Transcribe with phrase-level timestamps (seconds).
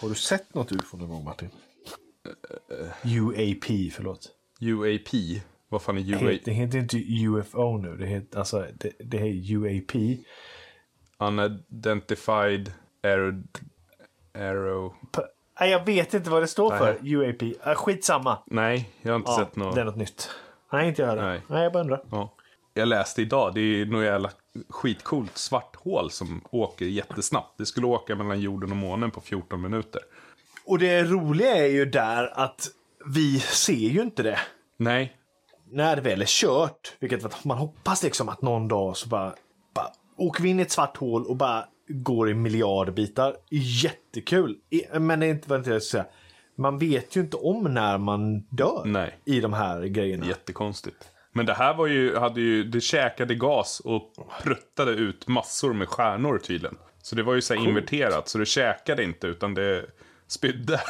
[0.00, 1.48] Har du sett något UFO någon gång Martin?
[3.04, 4.30] UAP, förlåt.
[4.60, 5.08] UAP.
[5.68, 6.40] Vad fan är UAP?
[6.44, 7.96] det heter inte UFO nu.
[7.96, 9.94] Det heter, alltså, det, det är UAP.
[11.18, 12.72] Unidentified
[13.02, 13.42] aero...
[14.34, 14.94] aero...
[15.60, 16.78] Nej, jag vet inte vad det står Nej.
[16.78, 16.98] för.
[17.08, 17.42] UAP.
[17.66, 18.38] Äh, skitsamma.
[18.46, 19.74] Nej, jag har inte Ja, sett något.
[19.74, 20.30] Det är något nytt.
[20.72, 21.22] Nej, inte jag heller.
[21.22, 21.40] Nej.
[21.48, 21.62] Nej.
[21.62, 22.04] jag bara undrar.
[22.10, 22.34] Ja.
[22.74, 24.30] Jag läste idag, det är något jävla
[24.68, 27.58] skitcoolt svart hål som åker jättesnabbt.
[27.58, 30.02] Det skulle åka mellan jorden och månen på 14 minuter.
[30.66, 32.68] Och det roliga är ju där att
[33.14, 34.38] vi ser ju inte det.
[34.76, 35.16] Nej,
[35.70, 39.34] När det väl är kört, vilket man hoppas liksom att någon dag så bara,
[39.74, 43.36] bara åker vi in i ett svart hål och bara går i miljardbitar.
[43.50, 44.56] Jättekul.
[44.92, 46.06] Men det är inte vad jag ska säga.
[46.56, 49.18] Man vet ju inte om när man dör Nej.
[49.24, 50.26] i de här grejerna.
[50.26, 51.10] jättekonstigt.
[51.38, 55.88] Men det här var ju, hade ju, det käkade gas och pruttade ut massor med
[55.88, 56.76] stjärnor tydligen.
[57.02, 59.86] Så det var ju så här inverterat, så det käkade inte utan det
[60.26, 60.80] spydde.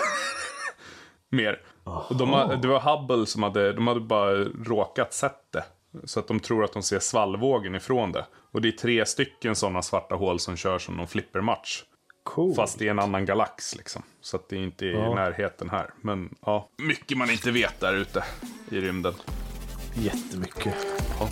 [1.31, 1.61] Mer.
[1.85, 5.65] Och de, det var Hubble som hade, de hade bara råkat sett det.
[6.05, 8.27] Så att de tror att de ser svallvågen ifrån det.
[8.53, 11.83] Och det är tre stycken sådana svarta hål som kör som någon flippermatch.
[12.25, 12.55] Cool.
[12.55, 14.03] Fast i en annan galax liksom.
[14.21, 15.91] Så att det inte är i närheten här.
[16.01, 18.25] Men ja, mycket man inte vet där ute
[18.71, 19.15] i rymden.
[20.03, 20.75] Jättemycket.
[21.21, 21.29] Ja.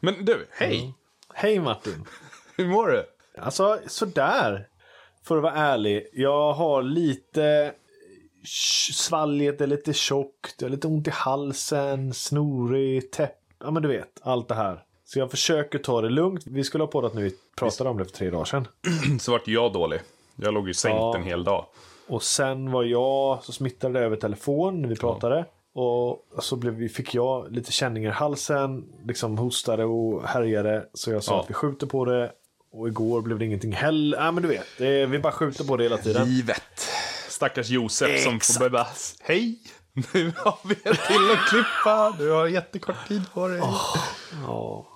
[0.00, 0.94] Men du, hej!
[1.34, 2.04] Hej Martin.
[2.56, 3.04] Hur mår du?
[3.38, 4.68] Alltså sådär.
[5.24, 6.06] För att vara ärlig.
[6.12, 7.74] Jag har lite
[8.92, 10.54] svalget är lite tjockt.
[10.58, 12.14] Jag har lite ont i halsen.
[12.14, 13.38] Snorig, täpp.
[13.60, 14.20] Ja men du vet.
[14.22, 14.84] Allt det här.
[15.14, 16.42] Så jag försöker ta det lugnt.
[16.46, 17.22] Vi skulle ha poddat nu.
[17.22, 18.68] Vi pratade om det för tre dagar sedan.
[19.20, 20.00] Så vart jag dålig.
[20.36, 21.16] Jag låg ju sänkt Ja.
[21.16, 21.66] en hel dag.
[22.08, 25.44] Och sen var jag, så smittade det över telefon när vi pratade.
[25.74, 30.86] Och så blev fick jag lite känningar i halsen, liksom hostade och härjade.
[30.94, 31.40] Så jag sa Ja.
[31.42, 32.32] att vi skjuter på det.
[32.72, 34.18] Och igår blev det ingenting heller.
[34.18, 36.28] Ja men du vet, det, vi bara skjuter på det hela tiden.
[36.28, 36.88] Givet.
[37.28, 38.58] Stackars Josef som Exakt.
[38.62, 38.86] får bara,
[39.22, 39.58] hej!
[40.12, 42.14] Nu har vi en till att klippa.
[42.18, 43.60] Du har jättekort tid på dig.
[44.42, 44.86] Ja.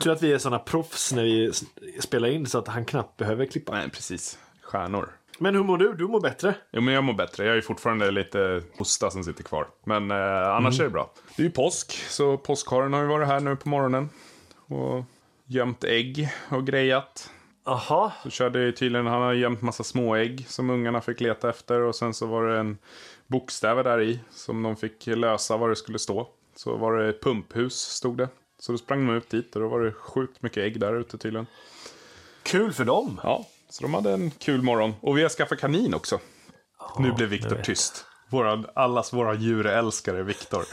[0.00, 1.52] Tur att vi är sådana proffs när vi
[2.00, 3.72] spelar in så att han knappt behöver klippa.
[3.72, 4.38] Nej, precis.
[4.62, 5.08] Stjärnor.
[5.38, 5.94] Men hur mår du?
[5.94, 6.54] Du mår bättre?
[6.72, 7.46] Jo, men jag mår bättre.
[7.46, 9.66] Jag är fortfarande lite hosta som sitter kvar.
[9.84, 11.12] Men eh, annars är det bra.
[11.36, 14.10] Det är ju påsk, så påskharen har ju varit här nu på morgonen.
[14.66, 15.04] Och
[15.46, 17.30] gömt ägg och grejat.
[17.64, 18.12] Jaha.
[18.22, 21.80] Så körde ju tydligen, han har gömt massa små ägg som ungarna fick leta efter.
[21.80, 22.78] Och sen så var det en
[23.32, 26.28] bokstäver där i som de fick lösa vad det skulle stå.
[26.56, 28.28] Så var det pumphus, stod det.
[28.58, 31.18] Så då sprang de ut dit och då var det sjukt mycket ägg där ute
[31.18, 31.46] tydligen.
[32.42, 33.20] Kul för dem.
[33.22, 34.94] Ja, så de hade en kul morgon.
[35.00, 36.20] Och vi har skaffat kanin också.
[36.98, 38.04] nu blev Viktor tyst.
[38.28, 40.64] Våra, allas våra djurälskare Viktor.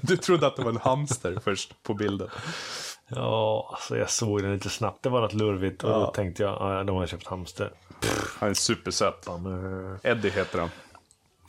[0.00, 2.28] du trodde att det var en hamster först på bilden.
[3.08, 5.02] Ja, alltså jag såg den lite snabbt.
[5.02, 7.72] Det var något lurvigt och då tänkte jag, ja, de har köpt hamster.
[8.38, 9.26] Han är supersöt.
[9.26, 9.98] Bummer.
[10.02, 10.70] Eddie heter han.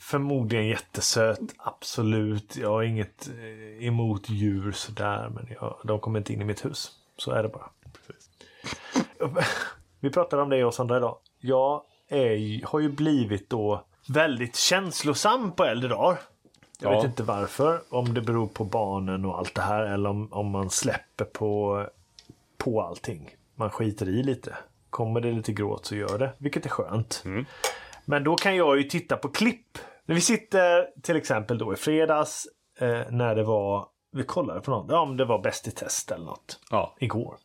[0.00, 2.56] Förmodligen jättesöt, absolut.
[2.56, 6.64] Jag har inget eh, emot djur sådär, men jag, de kommer inte in i mitt
[6.64, 6.90] hus.
[7.16, 7.70] Så är det bara.
[8.06, 8.30] Precis.
[10.00, 11.16] Vi pratade om det jag och Sandra idag.
[11.40, 16.18] Jag är, har ju blivit då väldigt känslosam på äldre dagar.
[16.82, 16.96] Jag Ja.
[16.96, 17.80] vet inte varför.
[17.90, 21.84] Om det beror på barnen och allt det här eller om, om man släpper på,
[22.56, 23.30] på allting.
[23.54, 24.56] Man skiter i lite.
[24.90, 27.24] Kommer det lite gråt så gör det, vilket är skönt.
[28.04, 29.78] Men då kan jag ju titta på klipp.
[30.06, 32.46] När vi sitter till exempel då i fredags
[32.78, 36.10] eh, när det var, vi kollade på något, ja om det var Bäst i test
[36.10, 36.94] eller något Ja.
[36.98, 37.36] igår.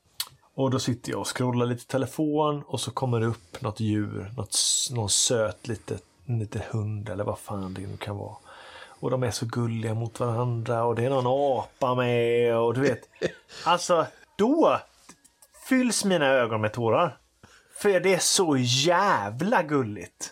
[0.56, 4.32] Och då sitter jag och scrollar lite telefon och så kommer det upp något djur,
[4.38, 4.56] något,
[4.92, 8.36] någon söt liten, liten hund eller vad fan det nu kan vara.
[9.04, 12.82] Och de är så gulliga mot varandra och det är någon apa med och du
[12.82, 13.10] vet.
[13.66, 14.06] Alltså,
[14.38, 14.80] då
[15.70, 17.18] fylls mina ögon med tårar.
[17.78, 20.32] För det är så jävla gulligt.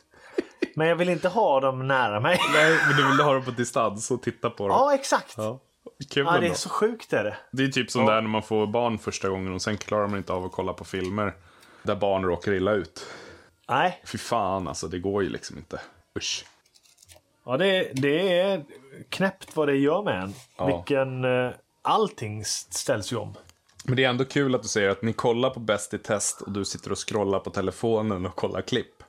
[0.76, 2.40] Men jag vill inte ha dem nära mig.
[2.54, 4.78] Nej, men du vill ha dem på distans och titta på dem.
[4.80, 5.34] Ja, exakt.
[5.38, 5.60] Ja.
[6.12, 7.38] Kul Ja, det är så sjukt är det.
[7.52, 10.18] Det är typ som där när man får barn första gången och sen klarar man
[10.18, 11.34] inte av att kolla på filmer
[11.84, 13.06] där barn råkar illa ut.
[13.70, 15.82] Nej, Fy fan alltså, det går ju liksom inte.
[16.18, 16.46] Usch.
[17.46, 18.66] Ja, det, det är
[19.10, 20.34] knäppt vad det gör med en.
[20.58, 20.66] Ja.
[20.66, 21.24] Vilken...
[21.26, 21.52] eh,
[21.84, 23.34] Allting ställs ju om.
[23.84, 26.42] Men det är ändå kul att du säger att ni kollar på Bäst i test
[26.42, 29.04] och du sitter och scrollar på telefonen och kollar klipp.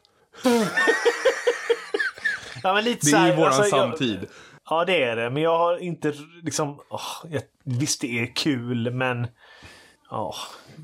[2.63, 4.27] Ja, men lite Det så är här, ju våran alltså, jag- samtid.
[4.71, 5.31] Ja, det är det.
[5.31, 6.81] Men jag har inte liksom...
[6.91, 7.01] åh,
[7.31, 9.27] jag, visst, det är kul, men...
[10.11, 10.35] Ja,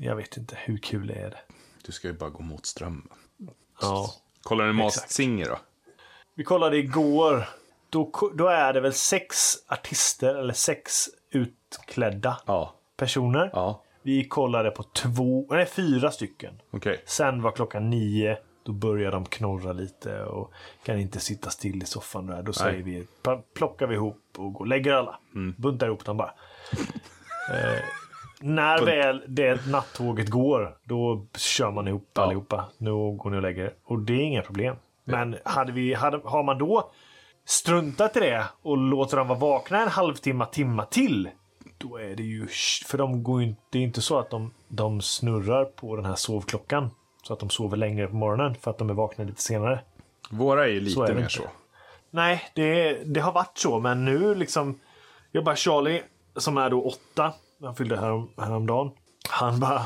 [0.01, 0.57] jag vet inte.
[0.59, 1.39] Hur kul är det?
[1.85, 3.07] Du ska ju bara gå mot strömmen.
[3.81, 4.13] Ja.
[4.43, 5.09] Kollar du Masked.
[5.11, 5.59] Singer då?
[6.39, 7.43] Vi kollade igår.
[7.89, 9.35] Då, då är det väl sex
[9.67, 12.73] artister eller sex utklädda Ja.
[12.97, 13.49] personer.
[13.53, 13.83] Ja.
[14.01, 16.61] Vi kollade på två, nej fyra stycken.
[16.71, 17.01] Okej.
[17.05, 18.37] Sen var klockan nio.
[18.63, 20.51] Då börjar de knorra lite och
[20.83, 22.27] kan inte sitta still i soffan.
[22.27, 22.41] Där.
[22.43, 25.19] Då säger vi, pl- plockar vi ihop och går, lägger alla.
[25.57, 26.33] Buntar ihop dem bara.
[27.51, 27.79] eh,
[28.41, 32.21] när väl det nattåget går, då kör man ihop Ja.
[32.21, 32.69] allihopa.
[32.77, 33.73] Nu går ni och lägger er.
[33.83, 34.75] Och det är inga problem.
[35.09, 36.91] Men hade vi, hade, har man då
[37.45, 41.29] struntat i det och låter dem vara vakna en halvtimme, timma till.
[41.77, 42.47] Då är det ju...
[42.87, 43.61] För de går ju inte...
[43.71, 46.89] Det är inte så att de, de snurrar på den här sovklockan.
[47.23, 49.79] Så att de sover längre på morgonen för att de är vakna lite senare.
[50.31, 51.33] Våra är ju Så lite är det mer inte.
[51.33, 51.43] så.
[52.11, 53.79] Nej, det, det har varit så.
[53.79, 54.79] Men nu liksom...
[55.31, 56.01] Jag bara Charlie,
[56.35, 57.33] som är då åtta.
[57.61, 58.91] Han fyllde härom, häromdagen.
[59.29, 59.85] Han bara...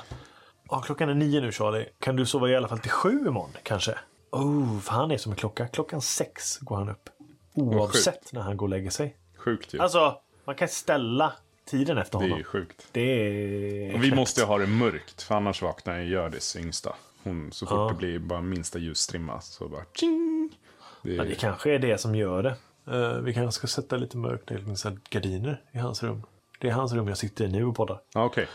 [0.69, 1.85] Ja, klockan är nio nu Charlie.
[1.99, 3.97] Kan du sova i alla fall till sju imorgon kanske?
[4.33, 5.67] Oh, för han är som en klocka.
[5.67, 7.09] Klockan sex går han upp.
[7.53, 9.15] Oavsett när han går och lägger sig.
[9.37, 9.79] Sjukt ju.
[9.79, 11.33] Alltså, man kan ställa
[11.65, 12.37] tiden efter det är honom.
[12.37, 12.87] ju sjukt.
[12.91, 13.93] Det är...
[13.95, 16.95] Och vi måste ju ha det mörkt, för annars vaknar ju Hjördis yngsta.
[17.23, 17.87] Hon, så fort Ja.
[17.89, 20.57] det blir bara minsta ljusstrimma så bara tjing!
[21.03, 22.55] Det är, det kanske är det som gör det.
[22.91, 26.23] Eh, vi kanske ska sätta lite mörkläggningsgardiner i hans rum.
[26.59, 28.01] Det är hans rum jag sitter i nu och poddar.
[28.13, 28.47] Ja, Okej.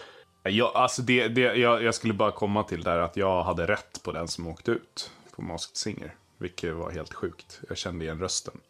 [0.42, 4.02] Jag, alltså det, det, jag, jag skulle bara komma till där att jag hade rätt
[4.02, 6.14] på den som åkte ut på Masked Singer.
[6.38, 7.60] Vilket var helt sjukt.
[7.68, 8.60] Jag kände igen rösten.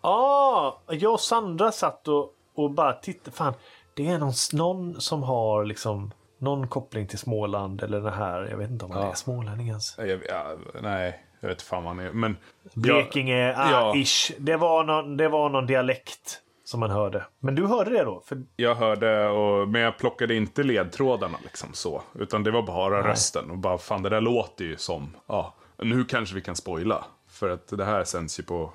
[0.00, 3.36] Ah, jag och Sandra satt och, och bara tittade.
[3.36, 3.54] Fan,
[3.94, 8.48] det är någon, någon som har liksom någon koppling till Småland eller det här.
[8.50, 9.10] Jag vet inte om han Ja.
[9.10, 9.98] är smålänning ens.
[9.98, 12.12] Jag, ja, nej, jag vet fan vad han är.
[12.12, 12.36] Men
[12.74, 13.96] Blekinge, ah, ja.
[13.96, 14.32] ish.
[14.38, 17.24] Det var, någon, det var någon dialekt som man hörde.
[17.38, 18.22] Men du hörde det då?
[18.26, 22.02] För, Jag hörde, och, men jag plockade inte ledtrådarna liksom så.
[22.14, 23.50] Utan det var bara rösten.
[23.50, 27.04] Och bara, fan det där låter ju som, ja, nu kanske vi kan spoila.
[27.30, 28.72] För att det här sänds ju på,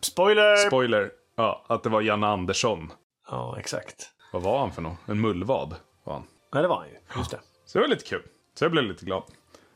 [0.00, 0.56] spoiler!
[0.56, 2.92] spoiler, ja, att det var Janne Andersson.
[3.30, 4.08] ja, exakt.
[4.32, 4.96] Vad var han för någon?
[5.06, 5.74] En mullvad
[6.04, 6.22] var han.
[6.52, 6.96] Nej, det var han ju.
[7.16, 7.40] Just det.
[7.64, 8.22] Så det var lite kul.
[8.58, 9.22] Så jag blev lite glad.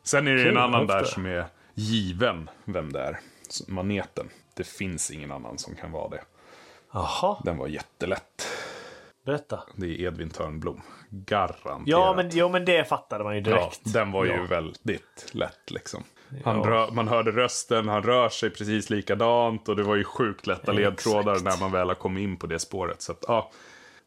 [0.03, 1.13] Sen är det Kul, en annan där höfter.
[1.15, 3.21] som är given vem det är.
[3.69, 4.29] Maneten.
[4.55, 6.23] Det finns ingen annan som kan vara det.
[6.93, 8.47] Jaha, Den var jättelätt.
[9.25, 9.63] berätta.
[9.77, 10.83] Det är Edvin Törnblom.
[11.11, 11.81] Garanterat.
[11.87, 13.93] Ja men, ja, men det fattade man ju Ja, direkt.
[13.93, 14.43] den var ju Ja.
[14.49, 16.05] väldigt lätt liksom.
[16.45, 16.89] Han Ja.
[16.93, 21.33] man hörde rösten, han rör sig precis likadant och det var ju sjukt lätta ledtrådar
[21.33, 21.45] Exakt.
[21.45, 23.03] när man väl har kommit in på det spåret.
[23.03, 23.51] Så att, ja.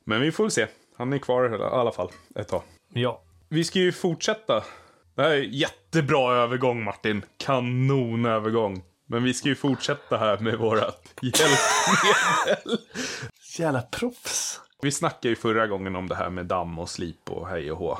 [0.03, 0.67] Men vi får väl se.
[0.97, 2.61] Han är kvar i alla fall ett tag.
[2.93, 3.21] Ja.
[3.49, 4.63] Vi ska ju fortsätta.
[5.15, 7.25] Det här är jättebra övergång Martin.
[7.37, 8.81] Kanonövergång.
[9.05, 12.79] Men vi ska ju fortsätta här med vårat hjälpmedel.
[13.59, 14.59] Jävla proffs.
[14.81, 17.77] Vi snackade ju förra gången om det här med damm och slip och hej och
[17.77, 17.99] hå.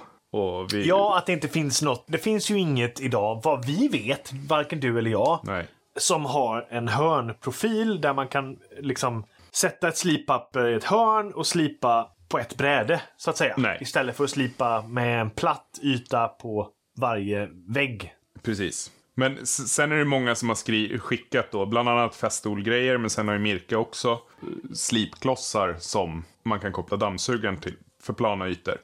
[0.72, 0.88] Vi...
[0.88, 2.06] Ja, att det inte finns något.
[2.08, 5.68] Det finns ju inget idag, vad vi vet, varken du eller jag, Nej.
[6.00, 11.48] som har en hörnprofil där man kan liksom sätta ett slippapper i ett hörn och
[11.48, 13.54] slipa på ett bräde, så att säga.
[13.58, 13.78] Nej.
[13.82, 18.14] Istället för att slipa med en platt yta på varje vägg.
[18.44, 18.92] Precis.
[19.16, 23.36] Men sen är det många som har skickat då, bland annat festolgrejer, men sen har
[23.36, 28.78] ju Mirka också eh, slipklossar som man kan koppla dammsugaren till för plana ytor.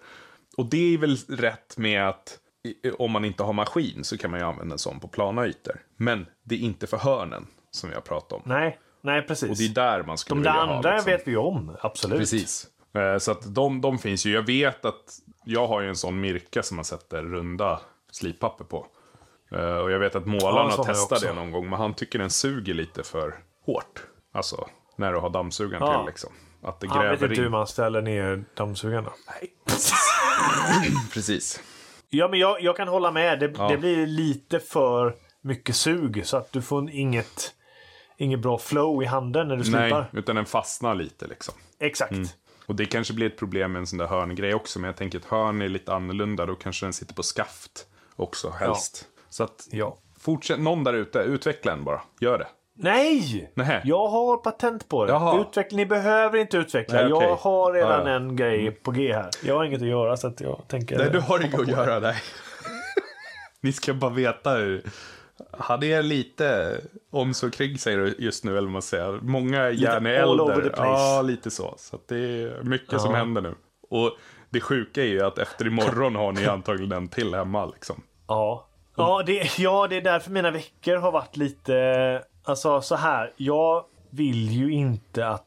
[0.58, 2.40] Och det är väl rätt med att
[2.98, 5.80] om man inte har maskin så kan man ju använda en sån på plana ytor.
[5.98, 8.42] Men det är inte för hörnen som vi har pratat om.
[8.46, 9.50] Nej, nej precis.
[9.50, 10.76] Och det är där man skulle De där vilja ha.
[10.76, 11.12] andra liksom.
[11.12, 12.20] vet vi ju om, absolut.
[12.20, 12.68] Precis.
[12.96, 14.32] Eh, Så att de, de finns ju.
[14.34, 17.80] Jag vet att jag har ju en sån Mirka som man sätter runda
[18.12, 18.88] slippapper på.
[19.52, 22.20] Eh, Och jag vet att målaren Ja, jag testat det någon gång, men han tycker
[22.20, 24.04] den suger lite för hårt.
[24.34, 25.98] Alltså, när du har dammsugaren Ja.
[25.98, 26.30] till liksom.
[26.64, 27.52] Att det Han vet gräver inte hur in.
[27.52, 29.04] man ställer ner dammsugaren.
[29.04, 29.12] då.
[31.14, 31.62] Precis.
[32.10, 33.40] Ja, men jag, jag kan hålla med.
[33.40, 33.68] Det, Ja.
[33.68, 37.54] det blir lite för mycket sug så att du får inget,
[38.18, 40.10] inget bra flow i handen när du Nej, slipar.
[40.14, 41.54] utan den fastnar lite liksom.
[41.80, 42.14] Exakt.
[42.66, 45.20] Och det kanske blir ett problem med en sån där hörngrej också, men jag tänker
[45.20, 46.46] att hörn är lite annorlunda.
[46.46, 49.06] Då kanske den sitter på skaft också, helst.
[49.30, 49.98] Så att, Ja.
[50.20, 52.02] fortsätt, någon där ute, utveckla den bara.
[52.20, 52.48] Gör det.
[52.78, 53.52] Nej!
[53.56, 53.82] Nähä.
[53.86, 55.12] Jag har patent på det.
[55.12, 55.42] Jaha.
[55.42, 57.02] Utveckling, ni behöver inte utveckla.
[57.02, 57.28] Nej, okej.
[57.28, 59.30] Jag har redan Ja, en grej på G här.
[59.44, 60.98] Jag har inget att göra så att jag tänker...
[60.98, 62.16] Nej, du har inget att göra där.
[63.62, 64.84] Ni ska bara veta hur...
[65.52, 66.78] Han är lite
[67.12, 69.20] om så kring sig just nu, eller vad man säger.
[69.22, 70.70] Många järn är all over äldre.
[70.70, 70.90] the place.
[71.16, 71.74] Ja, lite så.
[71.78, 73.18] Så det är mycket som Ja.
[73.18, 73.56] händer nu.
[73.90, 74.12] Och
[74.50, 78.02] det sjuka är ju att efter imorgon har ni antagligen en till hemma liksom.
[78.28, 78.68] Ja.
[78.98, 82.24] Ja det, ja, det är därför mina veckor har varit lite...
[82.44, 83.32] Alltså så här.
[83.38, 85.44] Jag vill ju inte att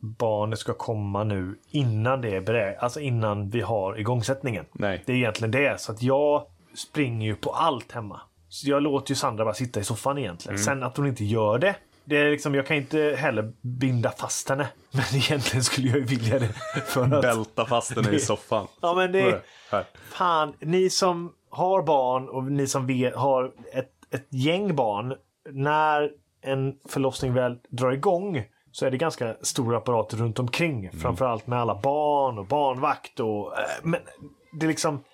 [0.00, 4.64] barnet ska komma nu innan det är berä- Alltså innan vi har igångsättningen.
[4.72, 5.02] Nej.
[5.06, 5.80] Det är egentligen det.
[5.80, 8.20] Så att jag springer ju på allt hemma.
[8.48, 10.54] Så jag låter ju Sandra bara sitta i soffan egentligen.
[10.54, 10.64] Mm.
[10.64, 11.74] Sen att hon inte gör det.
[12.04, 14.68] det är liksom, jag kan inte heller binda fast henne.
[14.90, 16.48] Men egentligen skulle jag ju vilja det.
[16.86, 18.66] För att, Bälta fast i Det- soffan.
[18.80, 19.84] ja men är det, Här.
[20.12, 25.14] fan, ni som har barn och ni som vet, har ett, ett gäng barn.
[25.50, 26.10] När
[26.40, 30.90] en förlossning väl drar igång så är det ganska stora apparater runt omkring.
[30.92, 33.58] Framförallt med alla barn och barnvakt och...
[33.58, 34.00] eh, Men
[34.60, 35.04] det är liksom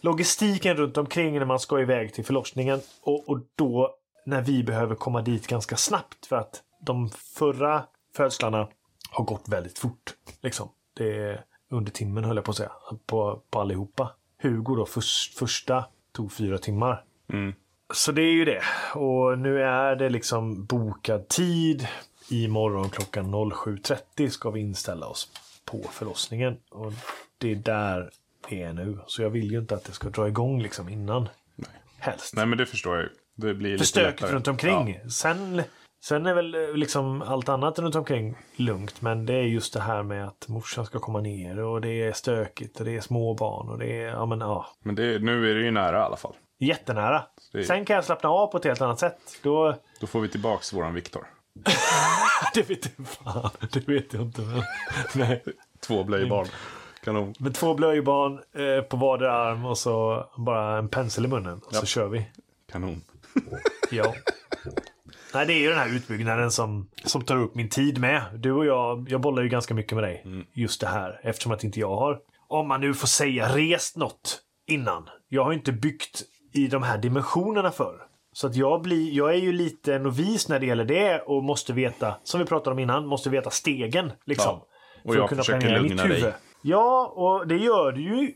[0.00, 2.80] logistiken runt omkring när man ska iväg till förlossningen.
[3.02, 3.94] Och, och då
[4.26, 7.82] när vi behöver komma dit ganska snabbt för att de förra
[8.16, 8.68] födslarna
[9.10, 10.14] har gått väldigt fort.
[10.40, 10.68] Liksom.
[10.96, 12.72] Det är under timmen höll jag på att säga.
[13.06, 14.10] På, på allihopa.
[14.42, 17.04] Hugo då, förs- första tog fyra timmar.
[17.32, 17.52] Mm.
[17.94, 18.62] Så det är ju det.
[18.94, 21.88] Och nu är det liksom bokad tid.
[22.30, 25.28] Imorgon klockan 07.30 ska vi inställa oss
[25.64, 26.56] på förlossningen.
[26.70, 26.92] Och
[27.38, 28.10] det är där
[28.48, 28.98] vi är nu.
[29.06, 31.28] Så jag vill ju inte att det ska dra igång liksom innan.
[31.98, 32.36] Helst.
[32.36, 33.08] Nej, men det förstår jag ju.
[33.34, 34.36] Det blir För lite stökigt lättare.
[34.36, 35.10] runt omkring.
[35.10, 35.62] Sen,
[36.04, 39.02] sen är väl eh, liksom allt annat runt omkring lugnt.
[39.02, 42.12] Men det är just det här med att morsan ska komma ner och det är
[42.12, 44.66] stökigt och det är små barn och det är, ja men ja.
[44.82, 46.34] Men det, nu är det ju nära i alla fall.
[46.58, 47.22] Jättenära.
[47.52, 49.18] Det- Sen kan jag slappna av på ett helt annat sätt.
[49.42, 51.26] Då, Då får vi tillbaks våran Viktor.
[52.54, 54.42] det vet jag fan, det vet jag inte.
[55.14, 55.44] Nej.
[55.80, 56.46] Två blöjbarn.
[57.04, 57.34] Kanon.
[57.38, 61.60] Med två blöjbarn eh, på vardera arm och så bara en pensel i munnen.
[61.66, 61.86] Och så Japp.
[61.88, 62.26] kör vi.
[62.72, 63.02] Kanon.
[63.90, 64.14] Ja.
[65.34, 68.22] Nej, det är ju den här utbyggnaden som, som tar upp min tid med.
[68.38, 70.24] Du och jag, jag bollar ju ganska mycket med dig.
[70.52, 71.20] Just det här.
[71.22, 75.08] Eftersom att inte jag har, om man nu får säga, rest något innan.
[75.28, 76.22] Jag har ju inte byggt
[76.52, 77.94] i de här dimensionerna för.
[78.32, 81.72] Så att jag, blir, jag är ju lite novis när det gäller det och måste
[81.72, 84.12] veta, som vi pratade om innan, måste veta stegen.
[84.24, 84.66] Liksom, Ja.
[85.04, 86.32] Och jag försöker lugna dig.
[86.62, 88.32] Ja, och det gör du ju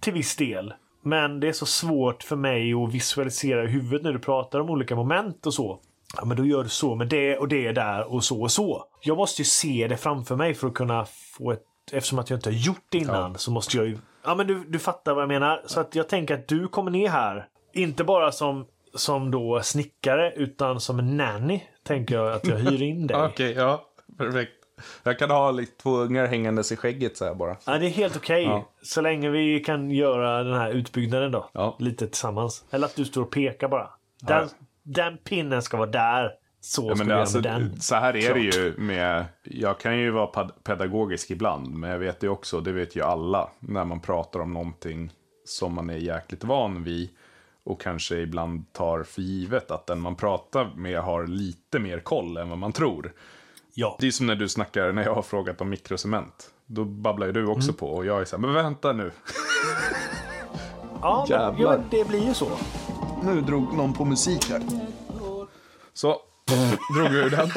[0.00, 0.74] till viss del.
[1.02, 4.70] Men det är så svårt för mig att visualisera i huvudet när du pratar om
[4.70, 5.80] olika moment och så.
[6.16, 8.84] Ja, men då gör du så med det och det där och så och så.
[9.02, 11.06] Jag måste ju se det framför mig för att kunna
[11.38, 11.62] få ett...
[11.92, 13.98] Eftersom att jag inte har gjort det innan så måste jag ju...
[14.24, 15.62] Ja, men du, du fattar vad jag menar.
[15.66, 17.48] Så att jag tänker att du kommer ner här.
[17.72, 21.60] Inte bara som, som då snickare utan som en nanny.
[21.82, 23.16] Tänker jag att jag hyr in dig.
[23.16, 23.84] Okej, ja.
[24.18, 24.52] Perfekt.
[25.02, 27.56] Jag kan ha lite två ungar hängandes i skägget så här bara.
[27.66, 28.42] Ja, det är helt okej.
[28.42, 28.68] Ja.
[28.82, 31.50] Så länge vi kan göra den här utbyggnaden då.
[31.52, 31.76] Ja.
[31.78, 32.64] Lite tillsammans.
[32.70, 33.90] Eller att du står och pekar bara.
[34.22, 34.48] Den, Ja.
[34.94, 36.30] Den pinnen ska vara där.
[36.60, 37.80] Så Ja, ska vi det, göra alltså, med den.
[37.80, 38.34] så här är Klart.
[38.34, 39.24] det ju med...
[39.42, 43.50] Jag kan ju vara pedagogisk ibland, men jag vet det också, det vet ju alla,
[43.60, 45.12] när man pratar om någonting
[45.44, 47.08] som man är jäkligt van vid
[47.64, 52.36] och kanske ibland tar för givet att den man pratar med har lite mer koll
[52.36, 53.12] än vad man tror.
[53.74, 53.96] Ja.
[54.00, 56.50] Det är som när du snackar, när jag har frågat om mikrocement.
[56.66, 57.76] Då babblar ju du också Mm.
[57.76, 59.10] på och jag är så här, men vänta nu.
[61.02, 62.48] Ja, men, ja, det blir ju så.
[63.24, 64.62] Nu drog någon på musik här.
[65.92, 66.20] Så,
[66.96, 67.48] drog vi ur den.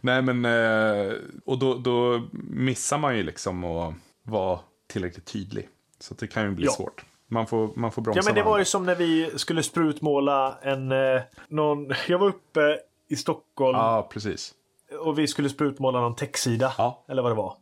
[0.00, 1.12] Nej men, eh,
[1.46, 5.68] och då, då missar man ju liksom att vara tillräckligt tydlig.
[6.00, 6.72] Så det kan ju bli Ja.
[6.72, 7.04] svårt.
[7.28, 8.60] Man får, man får bromsa Ja, men det var varandra.
[8.60, 10.92] ju som när vi skulle sprutmåla en...
[10.92, 12.78] Eh, någon, jag var uppe
[13.08, 14.54] i Stockholm Ja, precis.
[15.00, 16.72] och vi skulle sprutmåla någon techsida.
[16.78, 17.04] Ja.
[17.08, 17.56] Eller vad det var.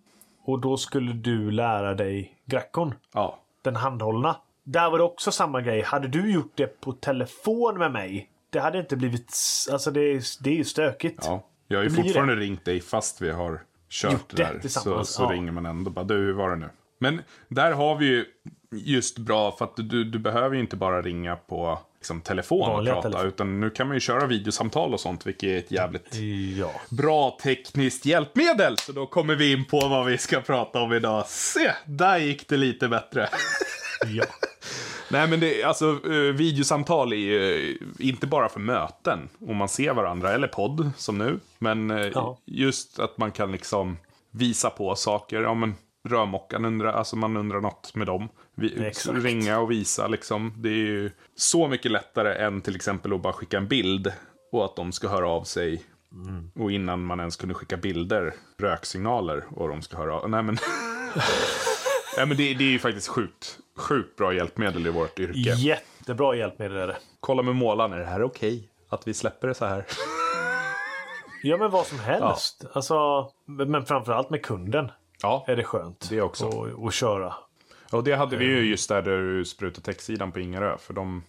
[0.44, 2.94] Och då skulle du lära dig grackon.
[3.12, 3.38] Ja.
[3.62, 4.36] den handhållna.
[4.64, 5.82] Där var det också samma grej.
[5.82, 9.32] Hade du gjort det på telefon med mig, det hade inte blivit...
[9.72, 11.22] Alltså det är, det är ju stökigt.
[11.24, 11.46] ja.
[11.68, 14.68] Jag har ju Det fortfarande ringt dig fast vi har kört Gjort det det där.
[14.68, 15.28] Så, så ja.
[15.32, 16.68] ringer man ändå bara, du hur var det nu?
[16.98, 18.24] Men där har vi ju
[18.70, 22.68] just bra, för att du, du behöver ju inte bara ringa på liksom, telefon och
[22.72, 23.08] Vanliga prata.
[23.08, 23.28] telefon.
[23.28, 26.14] Utan nu kan man ju köra videosamtal och sånt, vilket är ett jävligt
[26.58, 26.70] Ja.
[26.90, 28.78] bra tekniskt hjälpmedel.
[28.78, 31.26] Så då kommer vi in på vad vi ska prata om idag.
[31.26, 33.28] Se, där gick det lite bättre.
[34.06, 34.24] ja.
[35.10, 37.76] Nej men det, alltså eh, videosamtal är ju eh,
[38.08, 39.28] inte bara för möten.
[39.48, 41.40] Om man ser varandra, eller podd som nu.
[41.58, 42.38] Men eh, Ja.
[42.44, 43.96] just att man kan liksom
[44.30, 45.42] visa på saker.
[45.42, 45.74] Ja men
[46.08, 48.28] rörmokaren undrar, alltså man undrar något med dem.
[48.54, 48.68] Vi,
[49.12, 50.52] ringa och visa liksom.
[50.56, 54.12] Det är ju så mycket lättare än till exempel att bara skicka en bild.
[54.52, 55.82] Och att de ska höra av sig.
[56.12, 56.50] Mm.
[56.54, 60.58] Och innan man ens kunde skicka bilder, röksignaler och de ska höra av Nej men.
[62.16, 65.38] ja, men det, det är ju faktiskt sjukt, sjukt bra hjälpmedel i vårt yrke.
[65.54, 66.96] Jättebra hjälpmedel är det.
[67.20, 68.68] Kolla med målaren, är det här okej?
[68.88, 69.86] Att vi släpper det så här?
[71.42, 72.64] Ja, men vad som helst.
[72.72, 74.90] Alltså, men framförallt med kunden
[75.22, 76.06] Ja, är det skönt.
[76.10, 76.46] Det också.
[76.46, 77.34] Och, och köra.
[77.92, 80.78] och det hade vi ju just där du sprutade täcksidan på Ingarö.
[80.78, 81.22] För de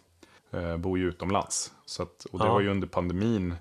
[0.51, 1.71] eh, bor ju utomlands.
[1.85, 2.53] Så att, och det Ja.
[2.53, 3.55] var ju under pandemin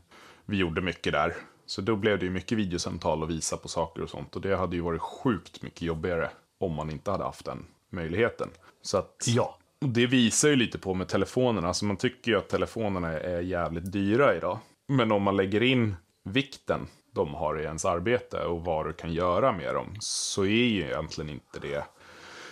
[0.47, 1.35] vi gjorde mycket där.
[1.67, 4.37] Så då blev det ju mycket videosamtal och visa på saker och sånt.
[4.37, 8.49] Och det hade ju varit sjukt mycket jobbigare om man inte hade haft den möjligheten.
[8.83, 9.59] Så att Ja.
[9.81, 11.69] Det visar ju lite på med telefonerna.
[11.69, 14.59] Alltså man tycker ju att telefonerna är jävligt dyra idag.
[14.89, 19.13] Men om man lägger in vikten de har i ens arbete och vad du kan
[19.13, 21.85] göra med dem så är ju egentligen inte det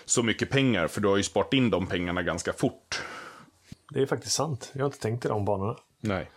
[0.04, 0.88] så mycket pengar.
[0.88, 3.02] För du har ju sparat in de pengarna ganska fort.
[3.90, 4.70] Det är faktiskt sant.
[4.74, 5.76] Jag har inte tänkt i de banorna.
[6.00, 6.30] Nej.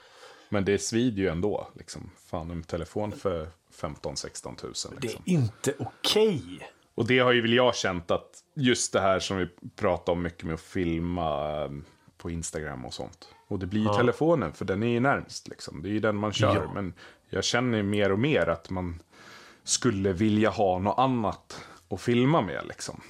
[0.50, 1.68] Men det svider ju ändå.
[1.76, 2.12] Liksom.
[2.18, 3.50] Fan, en telefon för
[3.82, 4.92] 15-16 tusen.
[5.02, 5.22] Liksom.
[5.26, 6.42] Det är inte okej.
[6.46, 6.68] Okay.
[6.96, 10.22] Och det har ju väl jag känt att just det här som vi pratar om
[10.22, 11.70] mycket med att filma eh,
[12.18, 13.28] på Instagram och sånt.
[13.48, 13.94] Och det blir ju ja.
[13.94, 15.48] telefonen, för den är ju närmst.
[15.48, 15.82] Liksom.
[15.82, 16.56] Det är ju den man kör.
[16.56, 16.72] Ja.
[16.74, 16.94] Men
[17.30, 19.02] jag känner mer och mer att man
[19.64, 22.62] skulle vilja ha något annat att filma med.
[22.68, 23.02] Liksom.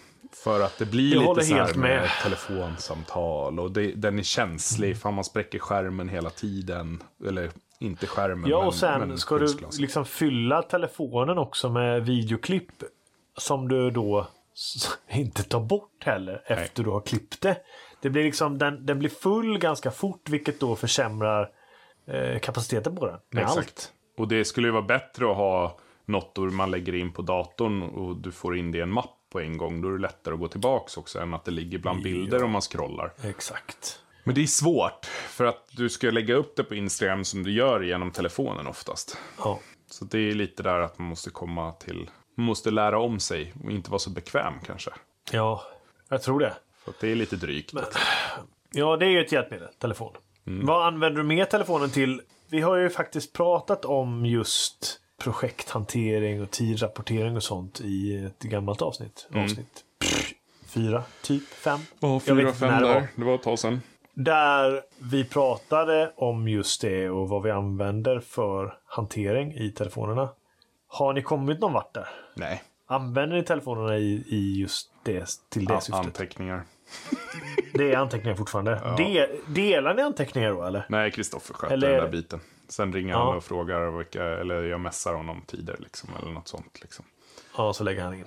[0.43, 4.23] För att det blir jag lite så här med, med telefonsamtal och det, den är
[4.23, 4.87] känslig.
[4.87, 4.99] Mm.
[4.99, 7.03] För man spräcker skärmen hela tiden.
[7.27, 7.49] Eller
[7.79, 8.49] inte skärmen.
[8.49, 9.47] Ja, och men, sen men ska du
[9.79, 12.83] liksom fylla telefonen också med videoklipp.
[13.37, 14.27] Som du då
[15.09, 16.59] inte tar bort heller Nej.
[16.59, 17.57] efter du har klippt det.
[18.01, 21.49] Det blir liksom, den, den blir full ganska fort vilket då försämrar
[22.07, 23.19] eh, kapaciteten på den.
[23.31, 23.57] Med Exakt.
[23.57, 23.91] allt.
[24.17, 28.17] Och det skulle ju vara bättre att ha något man lägger in på datorn och
[28.17, 29.81] du får in det i en mapp på en gång.
[29.81, 32.45] Då är det lättare att gå tillbaka också än att det ligger bland bilder ja.
[32.45, 33.13] om man scrollar.
[33.23, 33.99] Exakt.
[34.23, 37.51] Men det är svårt, för att du ska lägga upp det på Instagram som du
[37.51, 39.17] gör genom telefonen oftast.
[39.37, 39.59] Ja.
[39.89, 43.71] Så det är lite där att man måste komma till, måste lära om sig och
[43.71, 44.91] inte vara så bekväm kanske.
[45.31, 45.63] Ja,
[46.09, 46.53] jag tror det.
[46.85, 47.73] För det är lite drygt.
[47.73, 47.83] Men,
[48.71, 50.13] ja, det är ju ett hjälpmedel, telefon.
[50.47, 50.65] Mm.
[50.65, 52.21] Vad använder du mer telefonen till?
[52.49, 58.81] Vi har ju faktiskt pratat om just projekthantering och tidrapportering och sånt i ett gammalt
[58.81, 59.27] avsnitt.
[59.31, 59.43] Mm.
[59.43, 60.33] Avsnitt pff,
[60.65, 61.79] fyra, typ fem.
[61.99, 62.79] Ja, fyra, fem där.
[62.79, 63.07] Det var.
[63.15, 63.81] det var ett tag sedan.
[64.13, 70.29] Där vi pratade om just det och vad vi använder för hantering i telefonerna.
[70.95, 72.07] Har ni kommit någon vart där?
[72.33, 72.63] Nej.
[72.87, 76.05] Använder ni telefonerna i, i just det till det ja, syftet?
[76.05, 76.63] Anteckningar.
[77.73, 78.81] Det är anteckningar fortfarande.
[78.83, 78.95] Ja.
[78.97, 80.85] De, delar ni anteckningar då eller?
[80.89, 81.91] Nej, Kristoffer sköter eller...
[81.91, 82.39] den där biten.
[82.67, 83.25] Sen ringer ja.
[83.25, 86.81] han och frågar vilka, eller jag messar honom tider liksom, eller något sånt.
[86.81, 87.05] Liksom.
[87.57, 88.25] Ja, så lägger han in.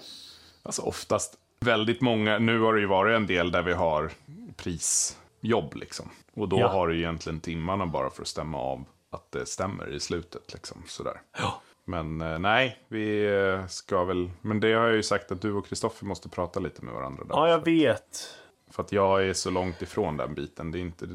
[0.62, 4.10] Alltså oftast väldigt många, nu har det ju varit en del där vi har
[4.56, 6.10] prisjobb liksom.
[6.34, 6.68] Och då ja.
[6.68, 10.82] har du egentligen timmarna bara för att stämma av att det stämmer i slutet liksom.
[10.86, 11.20] Sådär.
[11.38, 11.62] Ja.
[11.88, 15.52] Men eh, nej, vi eh, ska väl, men det har jag ju sagt att du
[15.52, 17.24] och Kristoffer måste prata lite med varandra.
[17.24, 18.38] Där, ja, jag vet.
[18.70, 20.70] För att jag är så långt ifrån den biten.
[20.70, 21.06] Det är inte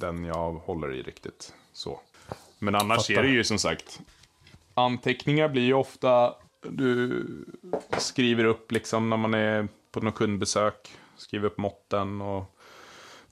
[0.00, 1.54] den jag håller i riktigt.
[1.72, 2.00] Så.
[2.58, 3.20] Men annars Fattar.
[3.20, 4.00] är det ju som sagt.
[4.74, 6.34] Anteckningar blir ju ofta.
[6.62, 7.24] Du
[7.98, 10.88] skriver upp liksom när man är på något kundbesök.
[11.16, 12.58] Skriver upp måtten och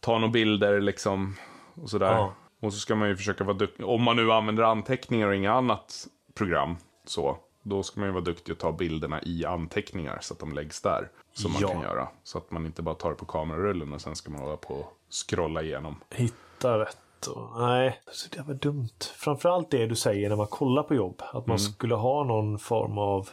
[0.00, 1.37] tar några bilder liksom.
[1.74, 2.12] Och sådär.
[2.12, 2.35] Ja.
[2.61, 3.87] Och så ska man ju försöka vara duktig.
[3.87, 6.77] Om man nu använder anteckningar och inga annat program.
[7.05, 7.38] Så.
[7.62, 10.83] Då ska man ju vara duktig och ta bilderna i anteckningar så att de läggs
[10.83, 11.11] där.
[11.33, 11.66] Som ja.
[11.66, 12.09] man kan göra.
[12.22, 14.75] Så att man inte bara tar det på kamerarullen och sen ska man hålla på
[14.75, 16.01] och scrolla igenom.
[16.11, 18.99] Hitta rätt och, nej, så det var dumt.
[19.16, 21.22] Framförallt det du säger när man kollar på jobb.
[21.33, 21.59] Att man mm.
[21.59, 23.29] skulle ha någon form av...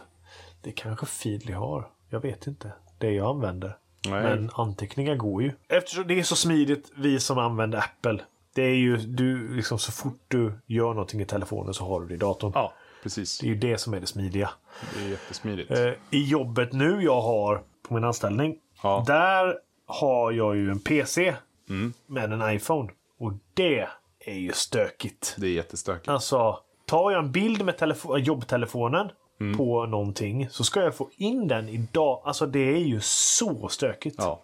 [0.61, 1.89] Det kanske Feedly har.
[2.09, 2.73] Jag vet inte.
[2.97, 3.77] Det jag använder.
[4.07, 4.23] Nej.
[4.23, 5.51] Men anteckningar går ju.
[5.67, 8.19] Eftersom det är så smidigt, vi som använder Apple.
[8.55, 12.07] Det är ju, du, liksom så fort du gör någonting i telefonen så har du
[12.07, 12.51] det i datorn.
[12.55, 13.39] Ja, precis.
[13.39, 14.49] Det är ju det som är det smidiga.
[14.95, 15.71] Det är jättesmidigt.
[15.71, 18.57] Eh, I jobbet nu jag har på min anställning.
[18.83, 19.03] Ja.
[19.07, 21.35] Där har jag ju en PC
[21.69, 21.93] mm.
[22.07, 22.89] med en iPhone.
[23.19, 23.87] Och det
[24.19, 25.35] är ju stökigt.
[25.37, 26.07] Det är jättestökigt.
[26.07, 27.75] Alltså, tar jag en bild med
[28.17, 29.09] jobbtelefonen
[29.41, 29.57] mm.
[29.57, 32.21] på någonting så ska jag få in den idag.
[32.25, 34.15] Alltså det är ju så stökigt.
[34.19, 34.41] Ja.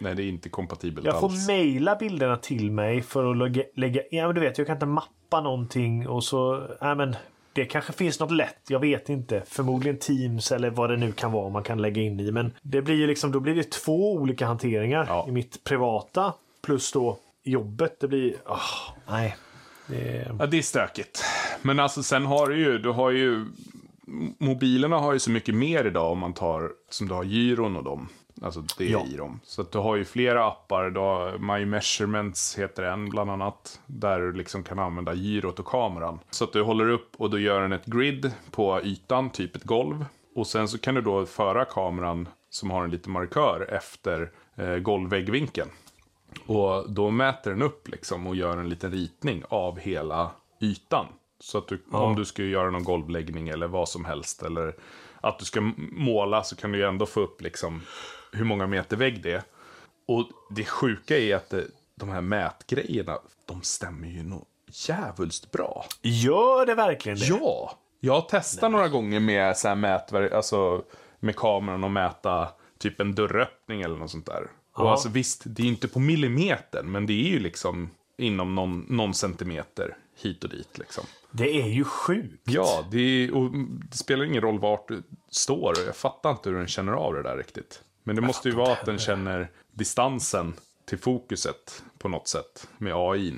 [0.00, 1.46] Nej, det är inte kompatibelt Jag får alls.
[1.46, 4.02] mejla bilderna till mig för att lägga, lägga...
[4.10, 6.68] Ja, men du vet, jag kan inte mappa någonting och så...
[6.80, 7.16] Ja, men
[7.56, 9.42] det kanske finns något lätt, jag vet inte.
[9.46, 12.32] Förmodligen Teams eller vad det nu kan vara man kan lägga in i.
[12.32, 15.06] Men det blir ju liksom, då blir det två olika hanteringar.
[15.08, 15.24] Ja.
[15.28, 18.00] I mitt privata plus då jobbet.
[18.00, 18.34] Det blir...
[18.46, 19.36] Oh, nej.
[19.86, 20.34] Det...
[20.38, 21.24] Ja, det är stökigt.
[21.62, 23.46] Men alltså sen har du ju, du har ju...
[24.38, 27.84] Mobilerna har ju så mycket mer idag om man tar, som du har gyron och
[27.84, 28.08] dem.
[28.42, 29.06] Alltså det ja.
[29.06, 29.40] i dem.
[29.44, 30.90] Så att du har ju flera appar.
[30.90, 33.80] Har My Measurements heter en bland annat.
[33.86, 36.18] Där du liksom kan använda gyrot och kameran.
[36.30, 39.64] Så att du håller upp och då gör den ett grid på ytan, typ ett
[39.64, 40.04] golv.
[40.34, 44.76] Och sen så kan du då föra kameran som har en liten markör efter eh,
[44.76, 45.70] golvväggvinkeln.
[46.46, 51.06] Och då mäter den upp liksom och gör en liten ritning av hela ytan.
[51.40, 51.98] Så att du, ja.
[51.98, 54.42] om du ska göra någon golvläggning eller vad som helst.
[54.42, 54.74] Eller
[55.20, 57.82] att du ska måla så kan du ju ändå få upp liksom
[58.36, 59.42] hur många meter vägg det är.
[60.08, 61.54] Och det sjuka är att
[61.94, 64.44] de här mätgrejerna, de stämmer ju nog
[64.88, 65.86] jävulst bra.
[66.02, 67.26] Gör det verkligen det?
[67.26, 67.78] Ja!
[68.00, 68.70] Jag har testat Nej.
[68.70, 70.84] några gånger med så här mätverk, alltså
[71.20, 74.50] med kameran och mäta typ en dörröppning eller något sånt där.
[74.72, 78.86] Och alltså visst, det är inte på millimetern, men det är ju liksom inom någon,
[78.88, 80.78] någon centimeter hit och dit.
[80.78, 81.04] Liksom.
[81.30, 82.42] Det är ju sjukt.
[82.44, 83.50] Ja, det, är, och
[83.90, 85.74] det spelar ingen roll vart du står.
[85.86, 87.82] Jag fattar inte hur den känner av det där riktigt.
[88.06, 92.92] Men det måste ju vara att den känner distansen till fokuset på något sätt med
[92.96, 93.36] AI.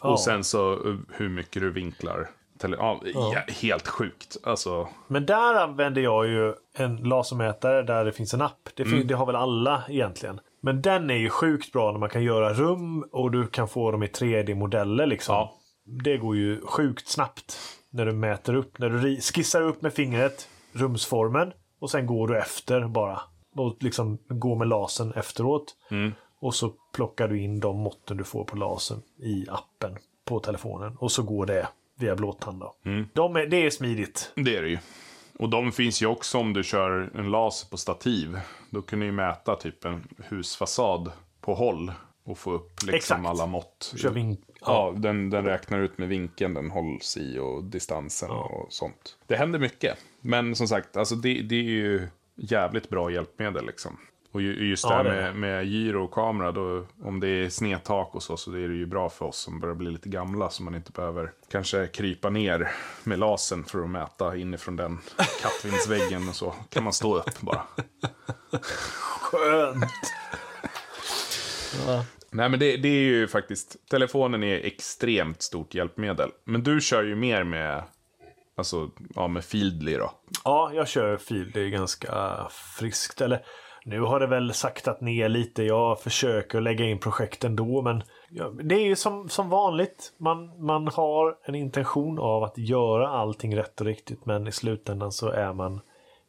[0.00, 2.28] Och sen så uh, hur mycket du vinklar.
[2.74, 3.00] Ja,
[3.48, 4.36] helt sjukt.
[4.44, 8.68] Alltså, Men där använder jag ju en lasermätare där det finns en app.
[8.74, 10.40] Det, fin- det har väl alla egentligen.
[10.60, 13.90] Men den är ju sjukt bra när man kan göra rum och du kan få
[13.90, 15.34] dem i 3D-modeller liksom.
[15.34, 15.54] Ja.
[15.84, 17.58] Det går ju sjukt snabbt
[17.90, 18.78] när du mäter upp.
[18.78, 23.20] När du skissar upp med fingret rumsformen och sen går du efter bara.
[23.54, 25.76] Och liksom går med lasern efteråt.
[26.40, 30.96] Och så plockar du in de måtten du får på lasern i appen på telefonen.
[30.96, 32.60] Och så går det via blåtand.
[32.60, 32.74] då.
[33.12, 34.32] De är, det är smidigt.
[34.36, 34.78] det är det ju.
[35.38, 38.40] Och de finns ju också om du kör en laser på stativ.
[38.70, 41.92] Då kan du ju mäta typ en husfasad på håll.
[42.24, 43.26] Och få upp liksom Exakt.
[43.26, 43.94] alla mått.
[43.96, 48.66] Kör vink- Ja, den, den räknar ut med vinkeln den hålls i och distansen och
[48.72, 49.16] sånt.
[49.26, 49.98] Det händer mycket.
[50.20, 53.98] Men som sagt, alltså det, det är ju jävligt bra hjälpmedel liksom.
[54.32, 57.28] Och ju- just Ja, här det är med, med gyro och kamera, då, om det
[57.28, 60.08] är snedtak och så, så är det ju bra för oss som börjar bli lite
[60.08, 60.50] gamla.
[60.50, 62.70] Så man inte behöver kanske krypa ner
[63.04, 64.98] med lasern för att mäta inifrån den
[65.42, 66.54] kattvindsväggen och så.
[66.68, 67.62] Kan man stå upp bara.
[69.20, 69.84] Skönt!
[72.30, 76.30] Nej men det, det är ju faktiskt, telefonen är extremt stort hjälpmedel.
[76.44, 77.82] Men du kör ju mer med,
[78.56, 80.10] alltså, ja med Fieldly då.
[80.44, 81.12] Ja, jag kör
[81.56, 82.46] är ganska
[82.78, 83.20] friskt.
[83.20, 83.44] Eller
[83.84, 85.62] nu har det väl saktat ner lite.
[85.62, 87.82] Jag försöker lägga in projekt ändå.
[87.82, 88.02] Men
[88.62, 90.12] det är ju som, som vanligt.
[90.18, 94.26] Man, man har en intention av att göra allting rätt och riktigt.
[94.26, 95.80] Men i slutändan så är man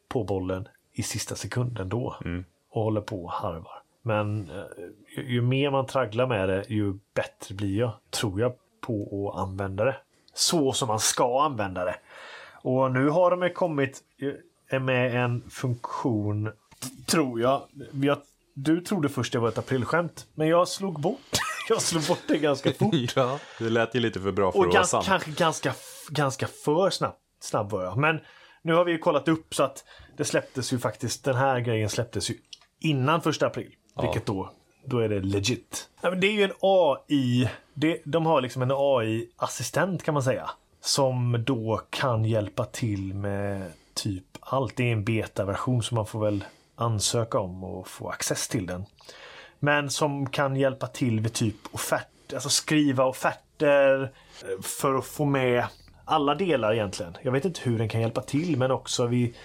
[0.09, 2.15] på bollen i sista sekunden då.
[2.69, 3.83] Och håller på och harvar.
[4.01, 4.63] Men eh,
[5.17, 9.41] ju, ju mer man tragglar med det, ju bättre blir jag, tror jag, på att
[9.41, 9.95] använda det.
[10.33, 11.95] Så som man ska använda det.
[12.63, 14.01] Och nu har de kommit
[14.71, 16.51] eh, med en funktion,
[17.05, 17.61] tror jag.
[17.91, 18.17] jag
[18.53, 21.19] du trodde först det var ett aprilskämt, men jag slog bort,
[21.69, 23.15] jag slog bort det ganska fort.
[23.15, 25.05] ja, det lät ju lite för bra för Och att vara sant.
[25.05, 25.73] kanske ganska,
[26.09, 27.97] ganska för snabb, snabb var jag.
[27.97, 28.19] Men
[28.61, 29.83] nu har vi ju kollat upp så att
[30.17, 32.35] det släpptes ju faktiskt, den här grejen släpptes ju
[32.79, 33.75] innan första april.
[34.01, 34.49] Vilket då,
[34.85, 35.89] då är det legit.
[36.01, 40.49] Ja, det är ju en AI, det, de har liksom en AI-assistent kan man säga.
[40.85, 44.75] Som då kan hjälpa till med typ allt.
[44.75, 46.43] Det är en betaversion så man får väl
[46.75, 48.85] ansöka om och få access till den.
[49.59, 55.25] Men som kan hjälpa till vid typ offert, alltså skriva offerter eh, för att få
[55.25, 55.65] med
[56.05, 57.17] alla delar egentligen.
[57.21, 59.35] Jag vet inte hur den kan hjälpa till men också vid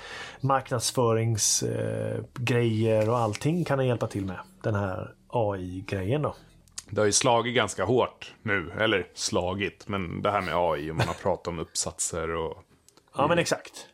[0.40, 4.38] marknadsföringsgrejer eh, och allting kan den hjälpa till med.
[4.62, 6.34] Den här AI-grejen då.
[6.90, 10.96] Det har ju slagit ganska hårt nu, eller slagit, men det här med AI och
[10.96, 12.62] man har pratat om uppsatser och
[13.16, 13.86] Ja men exakt.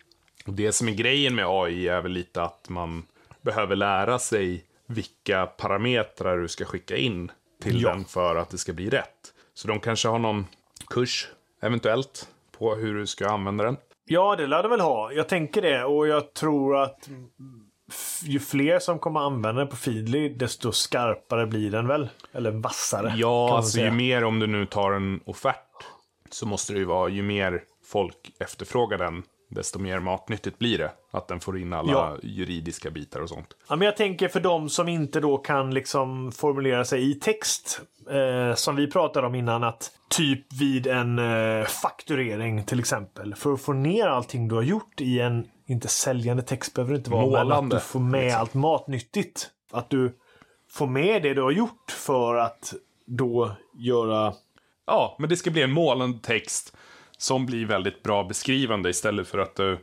[0.46, 3.06] Och det som är grejen med AI är väl lite att man
[3.42, 7.30] behöver lära sig vilka parametrar du ska skicka in
[7.62, 7.88] till Ja.
[7.88, 9.34] den för att det ska bli rätt.
[9.54, 10.46] Så de kanske har någon
[10.88, 11.28] kurs,
[11.62, 12.28] eventuellt,
[12.58, 13.76] på hur du ska använda den.
[14.04, 15.12] Ja, det lär det väl ha.
[15.12, 17.08] Jag tänker det och jag tror att
[18.22, 22.08] ju fler som kommer använda den på Feedly, desto skarpare blir den väl?
[22.32, 23.12] Eller vassare.
[23.16, 23.84] Ja, alltså säga.
[23.86, 25.84] ju mer om du nu tar en offert
[26.30, 30.90] så måste det ju vara, ju mer folk efterfrågar den, desto mer matnyttigt blir det.
[31.12, 32.16] Att den får in alla Ja.
[32.22, 33.48] juridiska bitar och sånt.
[33.68, 37.80] Ja, men jag tänker för de som inte då kan liksom formulera sig i text.
[38.10, 43.34] Eh, som vi pratade om innan att typ vid en eh, fakturering till exempel.
[43.34, 46.98] För att få ner allting du har gjort i en, inte säljande text behöver det
[46.98, 47.26] inte vara.
[47.26, 48.40] Men att Målande, du får med liksom.
[48.40, 49.50] allt matnyttigt.
[49.72, 50.18] Att du
[50.70, 52.74] får med det du har gjort för att
[53.06, 54.34] då göra
[54.86, 56.76] Ja, men det ska bli en målande text
[57.18, 59.78] som blir väldigt bra beskrivande istället för att du...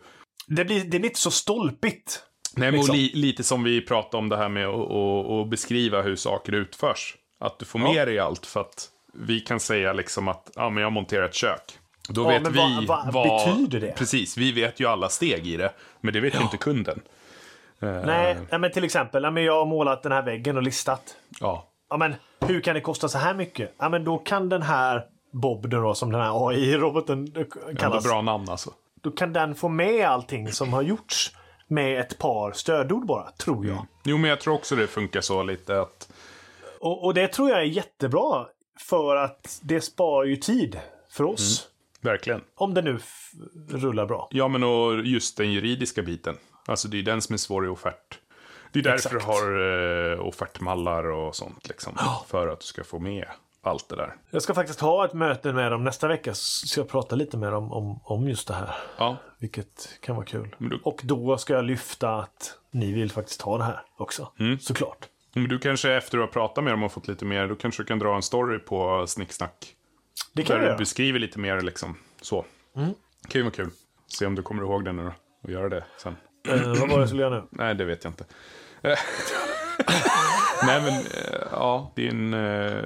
[0.48, 2.24] Det blir, det blir inte så stolpigt.
[2.56, 2.96] Nej, men Liksom.
[2.96, 7.16] li, lite som vi pratade om det här med att beskriva hur saker utförs.
[7.40, 7.94] Att du får Ja.
[7.94, 11.34] med dig allt för att vi kan säga liksom att ja, men jag monterar ett
[11.36, 11.80] kök.
[12.12, 13.92] Då Ja, vet men vi vad- vad betyder det?
[13.98, 15.74] Precis, vi vet ju alla steg i det.
[16.02, 17.02] Men det vet ju inte kunden.
[17.80, 20.64] Eh, Nej, nej, men till exempel, ja, men jag har målat den här väggen och
[20.64, 21.16] listat.
[21.40, 23.74] Ja, Ja, men hur kan det kosta så här mycket?
[23.78, 27.28] Ja, men då kan den här Bob då, som den här AI-roboten
[27.80, 28.04] kallas.
[28.04, 28.74] bra namn alltså.
[29.02, 31.32] Då kan den få med allting som har gjorts
[31.68, 33.86] med ett par stödord bara, tror jag.
[34.04, 36.10] Jo, men jag tror också det funkar så lite att...
[36.80, 38.46] Och, och det tror jag är jättebra.
[38.80, 41.68] För att det sparar ju tid för oss.
[42.02, 42.42] Verkligen.
[42.56, 43.00] Om det nu
[43.70, 44.28] rullar bra.
[44.32, 46.38] Ja, men och just den juridiska biten.
[46.68, 48.20] Alltså det är den som är svår i offert.
[48.72, 49.14] Det är därför Exakt.
[49.26, 51.98] du har eh, offertmallar och sånt liksom.
[52.28, 53.26] För att du ska få med
[53.64, 54.16] allt det där.
[54.30, 57.52] Jag ska faktiskt ha ett möte med dem nästa vecka så jag pratar lite med
[57.52, 58.76] dem om, om just det här.
[58.98, 60.56] Ja, Vilket kan vara kul.
[60.58, 64.32] Du- Och då ska jag lyfta att ni vill faktiskt ha det här också.
[64.40, 64.60] Mm.
[64.60, 65.06] Såklart.
[65.34, 67.84] men du kanske efter du har pratat med dem och fått lite mer, då kanske
[67.84, 69.76] du kan dra en story på Snicksnack.
[70.34, 72.46] Det kan Där jag du beskriver lite mer liksom så.
[72.76, 72.94] Mm.
[73.34, 73.70] ju vara kul.
[74.08, 75.14] Se om du kommer ihåg det nu då.
[75.44, 76.16] Och göra det sen.
[76.48, 77.48] Eh, vad var det jag skulle göra nu?
[77.52, 78.26] Nej, det vet jag inte.
[80.66, 82.84] Nej, men eh, ja, det är en, eh,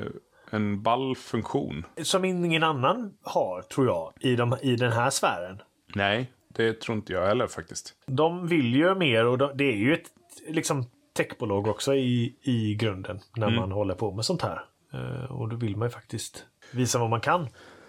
[0.50, 1.86] en ball funktion.
[2.04, 5.62] Som ingen annan har, tror jag, i, de, i den här sfären.
[5.96, 7.94] Nej, det tror inte jag heller faktiskt.
[8.06, 10.08] De vill ju mer och de, det är ju ett
[10.50, 10.86] liksom,
[11.18, 13.60] techbolag också i, i grunden när Mm.
[13.60, 14.66] man håller på med sånt här.
[14.94, 17.48] Eh, och då vill man ju faktiskt visa vad man kan.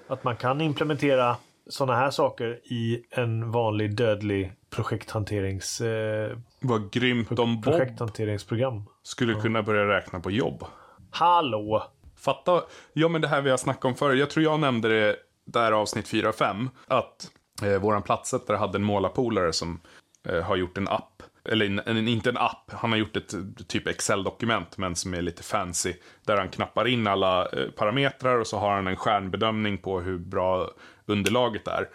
[0.08, 1.36] Att man kan implementera
[1.68, 8.82] sådana här saker i en vanlig dödlig projekthanterings, eh, Vad grymt om Bob projekthanteringsprogram.
[9.02, 10.64] skulle kunna börja räkna på jobb.
[11.10, 11.82] Hallå!
[12.16, 12.62] Fatta,
[12.92, 14.14] ja men det här vi har snackat om förr.
[14.14, 16.70] Jag tror jag nämnde det där avsnitt 4 och 5.
[16.86, 17.30] Att
[17.62, 19.80] eh, våran platssättare hade en målarpolare som
[20.28, 21.22] eh, har gjort en app.
[21.48, 23.34] Eller en, en, inte en app, han har gjort ett
[23.68, 25.94] typ Excel-dokument men som är lite fancy.
[26.24, 30.18] Där han knappar in alla eh, parametrar och så har han en stjärnbedömning på hur
[30.18, 30.70] bra
[31.06, 31.88] underlaget är.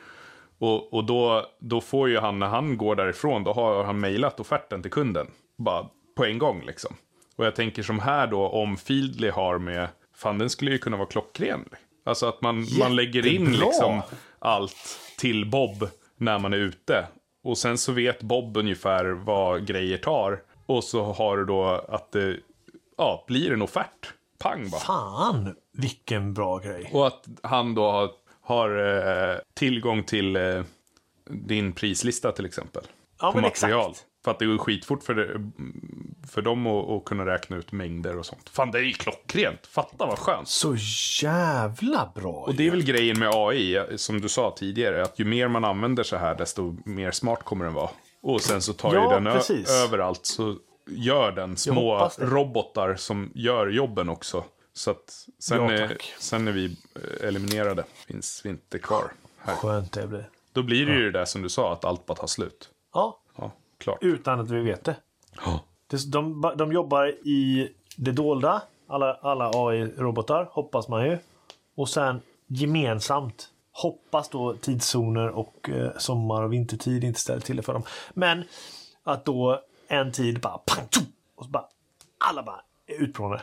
[0.60, 4.40] Och, och då, då får ju han, när han går därifrån, då har han mejlat
[4.40, 5.28] offerten till kunden.
[5.58, 5.86] Bara
[6.16, 6.96] på en gång liksom.
[7.36, 10.98] Och jag tänker som här då, om Feedly har med, fan den skulle ju kunna
[10.98, 11.66] vara klockren.
[12.06, 14.02] Alltså att man, man lägger in liksom
[14.40, 17.08] allt till Bob när man är ute.
[17.44, 20.44] Och sen så vet Bob ungefär vad grejer tar.
[20.66, 22.38] Och så har du då att det
[22.98, 24.14] ja, blir en offert.
[24.38, 24.82] Pang bara.
[24.82, 26.90] Fan, vilken bra grej.
[26.94, 28.78] Och att han då har, har
[29.32, 30.64] eh, tillgång till eh,
[31.30, 32.84] din prislista till exempel.
[33.20, 33.92] Ja, på men material.
[33.92, 34.08] exakt.
[34.24, 35.52] För att det går skitfort för, det,
[36.32, 38.50] för dem att, att kunna räkna ut mängder och sånt.
[38.50, 39.68] Fan, det är ju klockrent.
[39.68, 40.48] Fatta vad skönt.
[40.48, 40.76] Så
[41.22, 42.34] jävla bra.
[42.34, 45.66] Och det är väl grejen med AI, som du sa tidigare, att ju mer man
[45.66, 47.90] använder så här, desto mer smart kommer den vara.
[48.22, 49.28] Och sen så tar Ja, ju den
[49.86, 50.56] överallt, så
[50.88, 54.44] gör den små robotar som gör jobben också.
[54.74, 59.56] Så att sen, Ja, är, sen är vi eh, eliminerade, finns vi inte kvar här.
[59.56, 60.30] Skönt det blir.
[60.54, 62.70] Då blir det ju det där som du sa, att allt bara tar slut.
[62.94, 63.31] Ja, Ja,
[63.82, 63.98] klart.
[64.02, 64.96] utan att vi vet det.
[65.46, 65.60] Ja.
[65.88, 71.18] Det- De, de jobbar i det dolda, alla, alla AI-robotar, hoppas man ju.
[71.76, 77.64] Och sen gemensamt, hoppas då tidszoner och eh, sommar och vintertid inte ställer till det
[77.64, 77.84] för dem.
[78.14, 78.44] Men
[79.04, 81.02] att då en tid bara pang, tjo,
[81.36, 81.66] och så bara
[82.30, 83.42] alla bara är utplånade.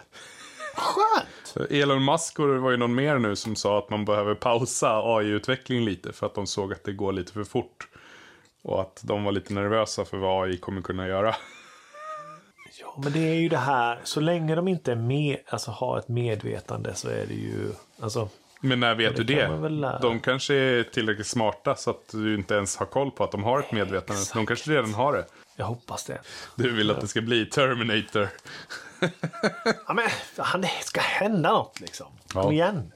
[0.76, 1.70] Skönt!
[1.70, 5.02] Elon Musk och det var ju någon mer nu som sa att man behöver pausa
[5.04, 7.88] AI-utveckling lite för att de såg att det går lite för fort.
[8.68, 11.36] Och att de var lite nervösa för vad AI kommer kunna göra.
[12.80, 15.98] Ja, men det är ju det här, så länge de inte är med, alltså har
[15.98, 18.28] ett medvetande så är det ju, alltså
[18.60, 19.68] Men när vet det du kan det?
[19.68, 19.98] lära.
[19.98, 23.44] De kanske är tillräckligt smarta så att du inte ens har koll på att de
[23.44, 24.22] har ett medvetande.
[24.34, 25.26] De kanske redan har det.
[25.56, 26.18] jag hoppas det.
[26.56, 28.28] Du vill att det ska bli Terminator.
[29.86, 32.06] Ja, men det ska hända något liksom.
[32.32, 32.52] Kom Ja.
[32.52, 32.92] igen.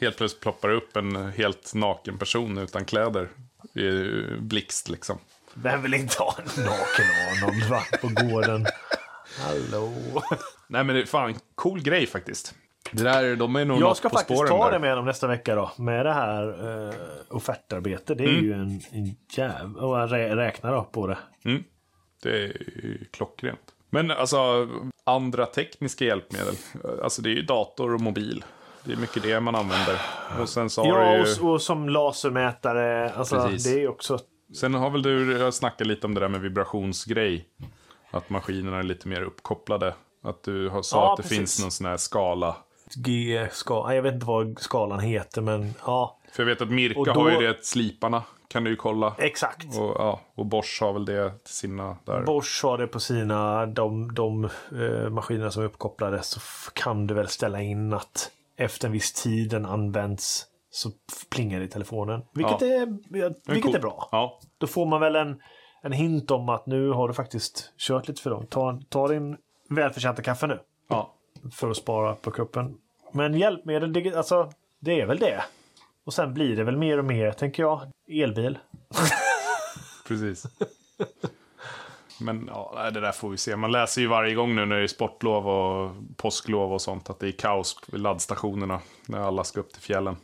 [0.00, 3.28] Helt plötsligt ploppar upp en helt naken person utan kläder.
[3.76, 5.18] I blixt liksom.
[5.54, 7.06] Vem vill inte ha en naken
[7.44, 8.66] Arnold på gården?
[9.40, 9.92] Hallå.
[10.68, 12.54] Nej men det är fan cool grej faktiskt.
[12.90, 14.72] Det där, de är nog Jag ska på faktiskt ta där.
[14.72, 15.70] det med dem nästa vecka då.
[15.78, 16.94] Med det här uh,
[17.28, 18.18] offertarbetet.
[18.18, 18.44] Det är Mm.
[18.44, 19.82] ju en, en jävla...
[19.82, 21.18] Och rä- räknar då på det.
[21.44, 21.64] Mm.
[22.22, 22.52] Det är
[23.12, 23.60] klockrent.
[23.90, 24.68] Men alltså,
[25.04, 26.54] andra tekniska hjälpmedel.
[27.02, 28.44] Alltså det är ju dator och mobil.
[28.86, 30.00] Det är mycket det man använder.
[30.40, 31.42] Och sen så har Ja, du och, ju...
[31.48, 33.10] och som lasermätare.
[33.14, 33.64] Alltså, Precis.
[33.64, 34.18] det är ju också...
[34.60, 37.48] Sen har väl du snackat lite om det där med vibrationsgrej.
[38.10, 39.94] Att maskinerna är lite mer uppkopplade.
[40.24, 41.38] Att du har sa Ja, att det precis.
[41.38, 42.56] finns någon sån här skala.
[42.96, 47.12] G ska, jag vet inte vad skalan heter, men ja, För jag vet att Mirka
[47.12, 48.22] då- har ju det, sliparna.
[48.48, 49.14] Kan du ju kolla.
[49.18, 49.64] exakt.
[49.78, 52.22] Och, ja, och Bosch har väl det till sina där.
[52.22, 56.40] Bosch har det på sina, de, de eh, maskinerna som är uppkopplade så
[56.72, 60.90] kan du väl ställa in att efter en viss tid den används så
[61.30, 62.22] plingar det i telefonen.
[62.34, 62.66] Vilket, Ja.
[62.66, 62.86] är,
[63.52, 63.74] vilket cool.
[63.74, 64.08] är bra.
[64.12, 65.40] Ja, Då får man väl en,
[65.82, 68.50] en hint om att nu har du faktiskt kört lite för långt.
[68.50, 69.36] Ta, ta din
[69.68, 71.14] välförtjänta kaffe nu ja.
[71.54, 72.78] för att spara på kuppen.
[73.12, 75.44] Men hjälpmedel, det, alltså, det är väl det.
[76.04, 78.58] Och sen blir det väl mer och mer, tänker jag, elbil.
[80.08, 80.46] Precis.
[82.20, 83.56] Men ja, det där får vi se.
[83.56, 87.18] Man läser ju varje gång nu när det är sportlov och påsklov och sånt att
[87.18, 90.16] det är kaos vid laddstationerna när alla ska upp till fjällen.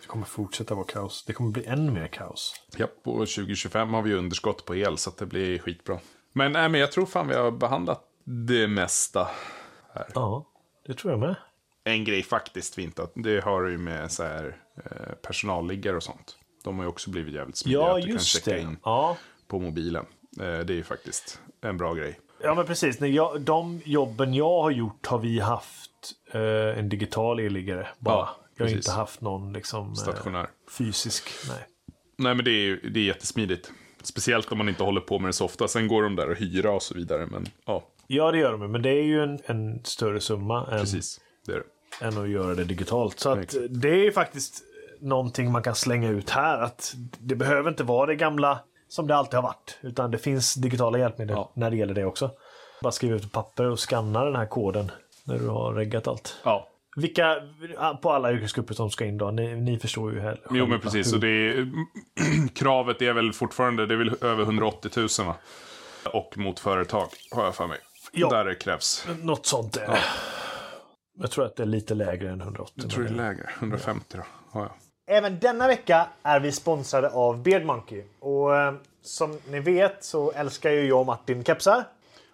[0.00, 1.24] Det kommer fortsätta vara kaos.
[1.26, 2.54] Det kommer bli ännu mer kaos.
[2.76, 5.98] Ja, och 2025 har vi underskott på el så att det blir skitbra.
[6.32, 9.28] Men, nej, men jag tror fan vi har behandlat det mesta.
[10.14, 10.46] Ja,
[10.86, 11.34] det tror jag med.
[11.84, 16.36] en grej faktiskt fint, att det har ju med så här, eh, personalliggare och sånt.
[16.64, 17.80] De har ju också blivit jävligt smidiga.
[17.80, 18.60] Ja, att du kan just checka det.
[18.60, 19.16] in Ja.
[19.48, 20.06] på mobilen.
[20.40, 22.20] Eh, det är ju faktiskt en bra grej.
[22.42, 23.00] ja, men precis.
[23.00, 25.90] När jag, de jobben jag har gjort har vi haft
[26.32, 28.14] eh, en digital e-liggare bara.
[28.14, 30.48] Ja, jag har inte haft någon liksom, eh, Stationär.
[30.78, 31.24] fysisk.
[31.48, 31.66] Nej.
[32.18, 33.70] Nej, men det är, det är jättesmidigt.
[34.02, 35.68] Speciellt om man inte håller på med det så ofta.
[35.68, 37.26] Sen går de där och hyra och så vidare.
[37.26, 38.72] Men ja, Ja, det gör de.
[38.72, 41.20] Men det är ju en, en större summa än, precis.
[41.46, 41.62] Det är
[42.00, 42.06] det.
[42.06, 43.18] än att göra det digitalt.
[43.20, 44.62] Så att det är ju faktiskt
[45.00, 46.58] någonting man kan slänga ut här.
[46.62, 48.60] Att det behöver inte vara det gamla
[48.92, 49.78] som det alltid har varit.
[49.80, 51.50] Utan det finns digitala hjälpmedel Ja.
[51.54, 52.30] när det gäller det också.
[52.82, 54.90] Bara skriva ut papper och skanna den här koden
[55.24, 56.36] när du har reggat allt.
[56.44, 57.36] Ja, Vilka,
[58.02, 59.30] på alla yrkesgrupper som ska in då?
[59.30, 60.40] Ni, ni förstår ju här.
[60.50, 61.08] jo men precis.
[61.08, 61.68] hur- Och det är,
[62.54, 65.34] kravet är väl fortfarande, det är väl över 180 000 va?
[66.12, 67.78] Och mot företag, har jag för mig.
[68.12, 68.28] Ja.
[68.30, 69.06] Där det krävs.
[69.22, 69.76] Något sånt.
[69.76, 69.98] är det.
[71.18, 72.74] Jag tror att det är lite lägre än 180.
[72.82, 74.22] Jag tror det är lägre, 150 då.
[74.54, 74.76] Ja, ja.
[75.06, 78.02] Även denna vecka är vi sponsrade av Beard Monkey.
[78.20, 81.84] Och eh, som ni vet så älskar ju jag och Martin kepsar.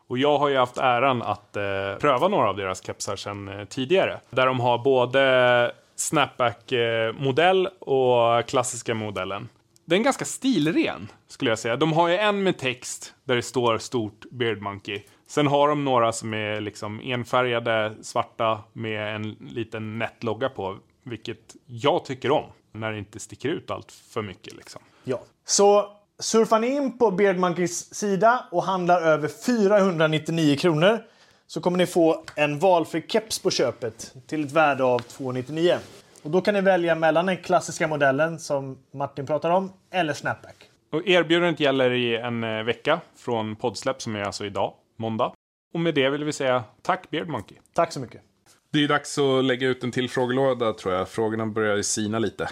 [0.08, 1.62] Och jag har ju haft äran att eh,
[2.00, 4.20] pröva några av deras kepsar sedan eh, tidigare.
[4.30, 9.48] Där de har både snapback-modell och klassiska modellen.
[9.84, 11.76] Den är ganska stilren, skulle jag säga.
[11.76, 15.02] De har ju en med text där det står stort Beard Monkey.
[15.26, 20.78] Sen har de några som är liksom enfärgade, svarta med en liten nätlogga på.
[21.08, 22.44] Vilket jag tycker om.
[22.72, 24.82] När det inte sticker ut allt för mycket liksom.
[25.04, 25.20] Ja.
[25.44, 30.98] Så surfar ni in på Beard Monkeys sida och handlar över 499 kronor
[31.46, 35.78] så kommer ni få en valfri keps på köpet till ett värde av 299.
[36.22, 40.70] Och då kan ni välja mellan den klassiska modellen som Martin pratar om eller snapback.
[40.92, 45.32] Och erbjudandet gäller i en eh, vecka från poddsläpp som är alltså idag, måndag.
[45.74, 47.58] Och med det vill vi säga tack Beard Monkey.
[47.72, 48.22] Tack så mycket.
[48.72, 51.08] Det är dags att lägga ut en till frågelåda tror jag.
[51.08, 52.48] Frågorna börjar ju sina lite.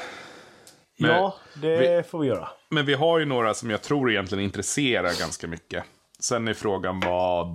[0.98, 2.48] Men- ja, det får vi göra.
[2.70, 5.84] Men vi har ju några som jag tror egentligen intresserar ganska mycket.
[6.20, 7.46] Sen är frågan vad,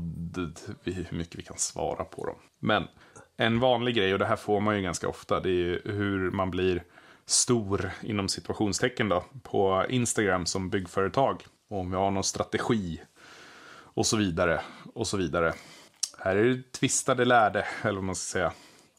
[0.84, 2.36] hur mycket vi kan svara på dem.
[2.62, 2.88] Men
[3.38, 6.32] en vanlig grej, och det här får man ju ganska ofta, det är ju hur
[6.32, 6.84] man blir
[7.26, 11.44] stor inom situationstecken då, på Instagram som byggföretag.
[11.70, 13.02] Och om vi har någon strategi
[13.94, 14.62] och så vidare.
[14.94, 15.54] Och så vidare.
[16.24, 18.54] Här är det tvistade lärde, eller vad man ska säga,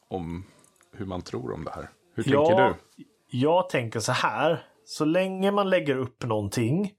[0.07, 0.45] om
[0.91, 1.89] hur man tror om det här.
[2.15, 3.03] Hur tänker ja, du?
[3.29, 4.65] Jag tänker så här.
[4.85, 6.91] Så länge man lägger upp någonting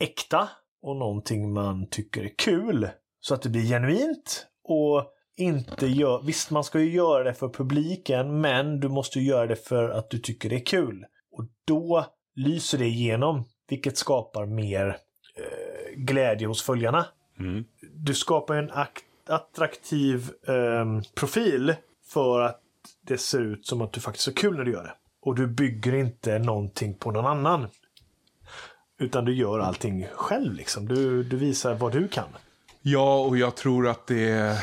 [0.00, 0.48] äkta
[0.82, 2.88] och någonting man tycker är kul
[3.20, 5.06] så att det blir genuint och
[5.36, 6.22] inte gör...
[6.22, 9.88] Visst, man ska ju göra det för publiken, men du måste ju göra det för
[9.88, 11.04] att du tycker det är kul.
[11.32, 14.96] Och då lyser det igenom, vilket skapar mer
[15.36, 17.06] eh, glädje hos följarna.
[17.38, 17.64] Mm.
[17.94, 21.74] Du skapar en akt- attraktiv ehm, profil
[22.06, 22.60] för att
[23.06, 24.94] det ser ut som att du faktiskt är kul när du gör det.
[25.22, 27.66] Och du bygger inte någonting på någon annan.
[28.98, 30.88] Utan du gör allting själv liksom.
[30.88, 32.28] Du, du visar vad du kan.
[32.82, 34.58] Ja, och jag tror att det är...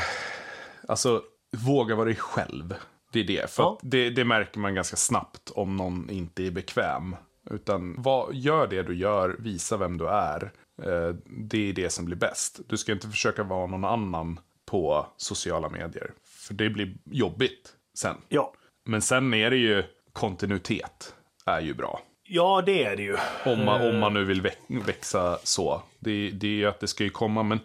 [0.88, 1.22] Alltså,
[1.66, 2.74] våga vara dig själv.
[3.12, 3.50] Det är det.
[3.50, 3.78] För Ja.
[3.82, 7.16] det, det märker man ganska snabbt om någon inte är bekväm.
[7.50, 10.52] Utan vad, gör det du gör, visa vem du är.
[10.82, 12.60] Eh, det är det som blir bäst.
[12.66, 16.12] Du ska inte försöka vara någon annan på sociala medier.
[16.24, 18.16] För det blir jobbigt sen.
[18.28, 18.52] Ja,
[18.84, 21.14] Men sen är det ju kontinuitet.
[21.46, 22.00] Är ju bra.
[22.22, 23.16] ja det är det ju.
[23.46, 25.82] Om man, om man nu vill väx- växa så.
[25.98, 27.58] Det, det är ju att det ska ju komma, men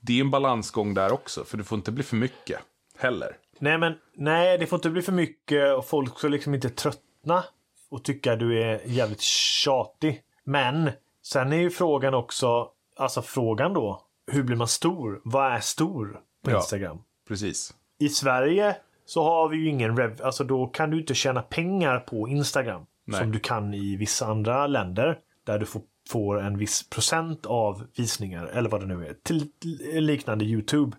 [0.00, 1.44] det är en balansgång där också.
[1.44, 2.60] För det får inte bli för mycket
[2.98, 3.36] heller.
[3.58, 7.44] Nej, men nej, det får inte bli för mycket och folk ska liksom inte tröttna
[7.90, 10.22] och tycka du är jävligt tjatig.
[10.44, 10.90] Men
[11.22, 15.20] sen är ju frågan också, alltså frågan då, hur blir man stor?
[15.24, 16.56] Vad är stor på Ja.
[16.56, 16.98] Instagram?
[17.28, 17.74] Precis.
[17.98, 21.98] I Sverige så har vi ju ingen rev, alltså då kan du inte tjäna pengar
[21.98, 22.86] på Instagram.
[23.04, 23.20] Nej.
[23.20, 25.18] Som du kan i vissa andra länder.
[25.46, 29.14] Där du får, får en viss procent av visningar, eller vad det nu är.
[29.22, 30.96] Till till liknande YouTube.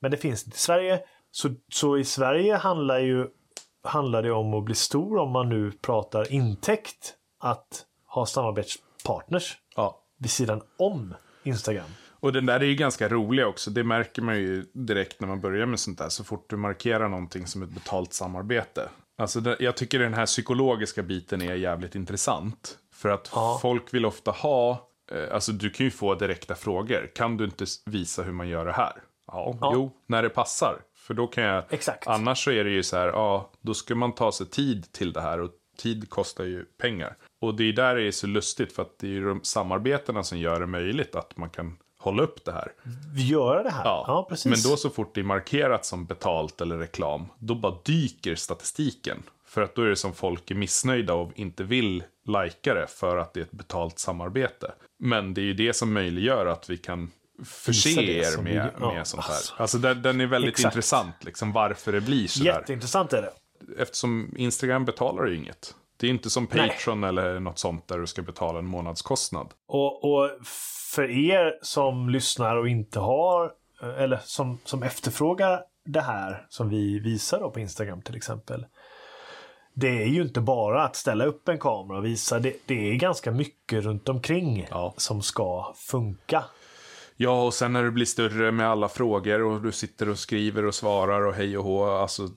[0.00, 1.00] Men det finns inte i Sverige.
[1.30, 3.26] Så, så i Sverige handlar ju
[3.84, 7.14] handlar det om att bli stor om man nu pratar intäkt.
[7.40, 10.00] Att ha samarbetspartners Ja.
[10.18, 11.86] vid sidan om Instagram.
[12.20, 13.70] Och den där är ju ganska rolig också.
[13.70, 16.08] Det märker man ju direkt när man börjar med sånt där.
[16.08, 18.88] Så fort du markerar någonting som ett betalt samarbete.
[19.18, 22.78] Alltså jag tycker den här psykologiska biten är jävligt intressant.
[22.94, 23.58] För att Ja.
[23.62, 27.10] folk vill ofta ha, eh, alltså du kan ju få direkta frågor.
[27.14, 28.92] Kan du inte visa hur man gör det här?
[29.32, 29.70] Ja, Ja.
[29.74, 30.76] jo, när det passar.
[30.96, 32.06] För då kan jag, Exakt.
[32.06, 35.12] annars så är det ju så här, ja, då ska man ta sig tid till
[35.12, 35.40] det här.
[35.40, 37.16] Och tid kostar ju pengar.
[37.40, 40.22] Och det är där det är så lustigt för att det är ju de samarbetena
[40.22, 41.76] som gör det möjligt att man kan
[42.10, 42.72] hålla upp det här.
[43.16, 43.84] Göra det här?
[43.84, 44.46] Ja, Ja, precis.
[44.64, 49.22] Men då så fort det är markerat som betalt eller reklam, då bara dyker statistiken.
[49.48, 53.16] För att då är det som folk är missnöjda och inte vill lajka det för
[53.16, 54.72] att det är ett betalt samarbete.
[54.98, 57.10] Men det är ju det som möjliggör att vi kan
[57.44, 59.34] förse er med, vi- ja, med sånt här.
[59.34, 59.54] alltså.
[59.58, 60.74] Alltså den, den är väldigt Exakt.
[60.74, 62.46] intressant, liksom varför det blir så där.
[62.52, 63.32] Jätteintressant är det.
[63.82, 65.74] Eftersom Instagram betalar ju inget.
[65.96, 66.68] Det är inte som Nej.
[66.68, 69.46] Patreon eller något sånt där du ska betala en månadskostnad.
[69.66, 70.30] Och, och
[70.94, 73.52] för er som lyssnar och inte har,
[73.98, 78.66] eller som, som efterfrågar det här som vi visar då på Instagram till exempel.
[79.74, 82.38] Det är ju inte bara att ställa upp en kamera och visa.
[82.38, 84.94] Det, det är ganska mycket runt omkring Ja.
[84.96, 86.44] som ska funka.
[87.16, 90.64] Ja, och sen när det blir större med alla frågor och du sitter och skriver
[90.64, 91.84] och svarar och hej och hå.
[91.84, 92.30] Alltså,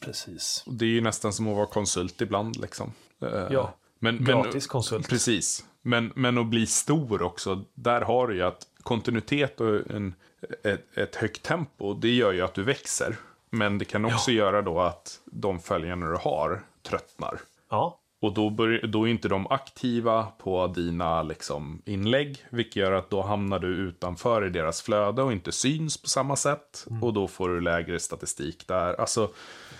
[0.00, 0.64] Precis.
[0.66, 2.92] det är ju nästan som att vara konsult ibland liksom.
[3.22, 5.08] Eh, Ja, men, gratis konsult.
[5.08, 5.64] Precis.
[5.82, 10.14] Men, men att bli stor också, där har du ju att kontinuitet och en,
[10.62, 13.16] ett, ett högt tempo, det gör ju att du växer.
[13.50, 17.40] Men det kan också göra då att de följarna du har tröttnar.
[17.70, 22.92] Ja, Och då, bör, då är inte de aktiva på dina liksom, inlägg, vilket gör
[22.92, 26.86] att då hamnar du utanför i deras flöde och inte syns på samma sätt.
[26.90, 27.02] Mm.
[27.02, 29.00] Och då får du lägre statistik där.
[29.00, 29.30] Alltså,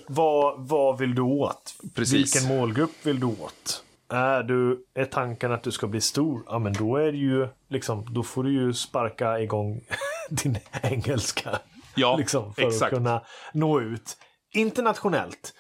[0.06, 1.74] vad, vad vill du åt?
[1.94, 2.36] Precis.
[2.36, 3.84] Vilken målgrupp vill du åt?
[4.08, 6.42] Är, du, är tanken att du ska bli stor?
[6.46, 9.80] Ja, men då är det ju liksom, då får du ju sparka igång
[10.30, 11.58] din engelska.
[11.94, 12.82] Ja, liksom, för exakt.
[12.82, 13.22] att kunna
[13.52, 14.16] nå ut
[14.52, 15.54] internationellt.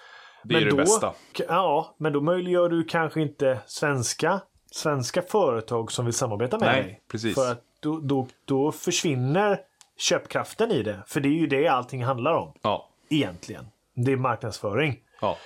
[0.44, 1.12] Det är det då, bästa.
[1.48, 4.40] Ja, men då möjliggör du kanske inte svenska,
[4.70, 7.02] svenska företag som vill samarbeta med Nej, dig.
[7.08, 7.34] precis.
[7.34, 9.60] För att då, då, då försvinner
[9.98, 11.02] köpkraften i det.
[11.06, 13.66] För det är ju det allting handlar om Ja, egentligen.
[13.94, 15.00] Det är marknadsföring.
[15.20, 15.38] ja.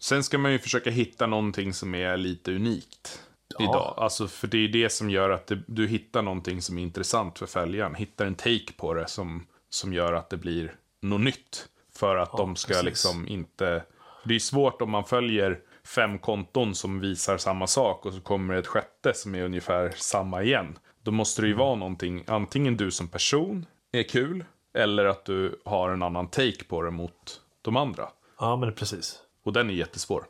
[0.00, 3.22] Sen ska man ju försöka hitta någonting som är lite unikt.
[3.60, 3.94] Idag.
[3.96, 7.38] Alltså, för det är det som gör att det, du hittar någonting som är intressant
[7.38, 7.94] för följaren.
[7.94, 11.68] Hittar en take på det som, som gör att det blir något nytt.
[11.94, 12.84] För att de ska precis.
[12.84, 13.82] liksom inte...
[14.24, 18.54] Det är svårt om man följer fem konton som visar samma sak och så kommer
[18.54, 20.78] ett sjätte som är ungefär samma igen.
[21.02, 24.44] Då måste det ju vara någonting, antingen du som person är kul,
[24.74, 28.08] eller att du har en annan take på det mot de andra.
[28.40, 29.18] Ja, men precis.
[29.44, 30.24] Och den är jättesvår.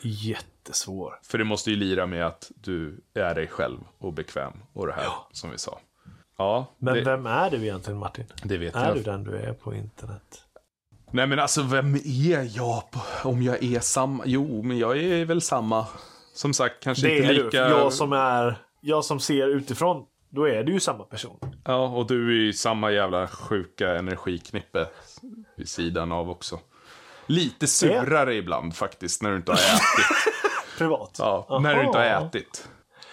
[0.00, 1.18] Jättesvår.
[1.22, 4.92] För det måste ju lira med att du är dig själv och bekväm och det
[4.92, 5.78] här som vi sa.
[6.36, 8.24] Ja, Men det, vem är du egentligen Martin?
[8.42, 8.96] det vet Är jag.
[8.96, 10.44] du den du är på internet?
[11.10, 12.82] Nej men alltså vem är jag
[13.24, 14.22] om jag är samma?
[14.26, 15.86] Jo, men jag är väl samma.
[16.34, 17.44] Som sagt, kanske Det inte är du.
[17.44, 17.56] lika...
[17.56, 21.38] Jag som är, jag som ser utifrån, då är du ju samma person.
[21.64, 24.86] Ja, och du är ju samma jävla sjuka energiknippe
[25.56, 26.58] vid sidan av också.
[27.26, 30.34] Lite surare ibland faktiskt när du inte har ätit.
[30.78, 31.16] Privat.
[31.18, 32.68] Ja, när du inte har ätit.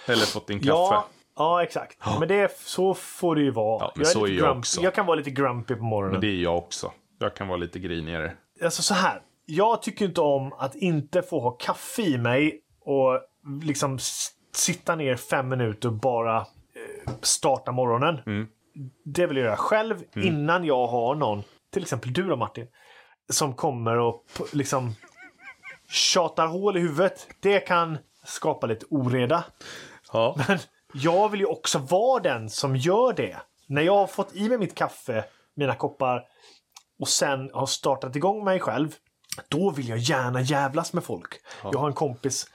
[0.07, 0.69] Eller fått din kaffe.
[0.71, 1.97] Ja, ja exakt.
[2.19, 3.83] Men det så får det ju vara.
[3.83, 4.81] Ja, men jag, är så är jag grump- också.
[4.81, 6.11] jag kan vara lite grumpy på morgonen.
[6.11, 6.91] Men det är jag också.
[7.19, 8.33] Jag kan vara lite grinigare.
[8.63, 9.21] Alltså så här.
[9.45, 13.21] Jag tycker inte om att inte få ha kaffe i mig och
[13.63, 13.99] liksom
[14.55, 18.19] sitta ner fem minuter och bara eh, starta morgonen.
[18.25, 18.47] Mm.
[19.05, 22.67] Det vill jag göra själv innan jag har någon, till exempel du då Martin,
[23.29, 24.95] som kommer och liksom
[25.89, 27.27] tjatar hål i huvudet.
[27.39, 29.43] Det kan skapa lite oreda.
[30.13, 30.35] Ja.
[30.47, 30.59] Men
[30.93, 33.37] jag vill ju också vara den som gör det.
[33.67, 36.23] När jag har fått i mig mitt kaffe, mina koppar
[36.99, 38.95] och sen har startat igång mig själv.
[39.49, 41.33] Då vill jag gärna jävlas med folk.
[41.71, 42.47] Jag har en kompis,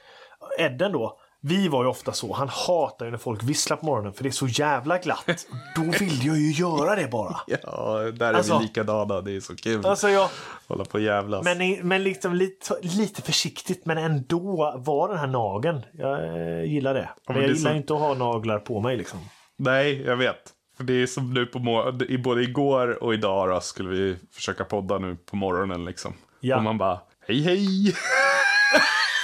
[0.59, 1.17] Edden då.
[1.43, 2.33] Vi var ju ofta så.
[2.33, 5.25] Han hatar ju när folk visslar på morgonen för det är så jävla glatt.
[5.77, 7.37] Då vill jag ju göra det bara.
[7.47, 9.21] Ja, där är Alltså- vi likadana.
[9.21, 9.87] Det är så kul.
[9.87, 10.29] Alltså jag,
[10.69, 11.45] Hålla på och jävlas.
[11.45, 15.83] men men liksom lite, lite försiktigt men ändå var den här nageln.
[15.93, 17.09] Jag eh, gillar det.
[17.27, 19.19] men men jag det gillar så- inte att ha naglar på mig liksom.
[19.59, 20.53] Nej, jag vet.
[20.81, 24.65] För det är som nu på i både igår och idag då, skulle vi försöka
[24.65, 26.15] podda nu på morgonen liksom.
[26.41, 26.57] Ja.
[26.57, 27.85] Och man bara, hej hej!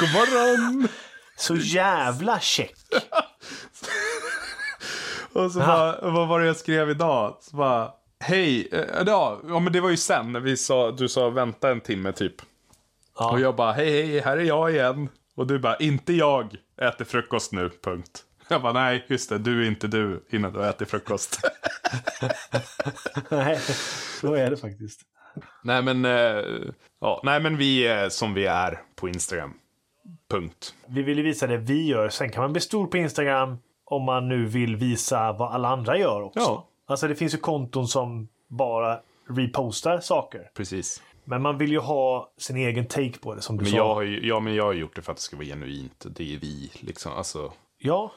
[0.00, 0.88] God morgon!
[1.36, 2.74] Så jävla check.
[5.32, 7.36] Och så bara, vad var det jag skrev idag?
[7.40, 7.90] Så bara,
[8.20, 11.70] hej, eh, ja, ja men det var ju sen när vi sa, du sa vänta
[11.70, 12.34] en timme typ.
[13.18, 13.30] Ja.
[13.30, 15.09] Och jag bara, hej hej, här är jag igen.
[15.36, 18.25] Och du bara, inte jag äter frukost nu, punkt.
[18.49, 21.40] Jag bara, nej, just det, du är inte du innan du äter frukost.
[23.30, 23.59] Nej,
[24.20, 25.01] så är det faktiskt.
[25.62, 26.44] nej men, eh,
[27.01, 29.55] ja, nej men vi är som vi är på Instagram.
[30.30, 30.74] Punkt.
[30.86, 32.09] Vi vill ju visa det vi gör.
[32.09, 35.99] Sen kan man bli stor på Instagram om man nu vill visa vad alla andra
[35.99, 36.40] gör också.
[36.40, 36.66] Ja.
[36.86, 40.51] Alltså det finns ju konton som bara repostar saker.
[40.55, 41.03] Precis.
[41.24, 43.76] Men man vill ju ha sin egen take på det som du Men sa.
[43.76, 46.07] jag, har ju, ja, men jag har gjort det för att det ska vara genuint.
[46.09, 47.12] Det är vi, liksom.
[47.12, 48.12] Alltså, Ja,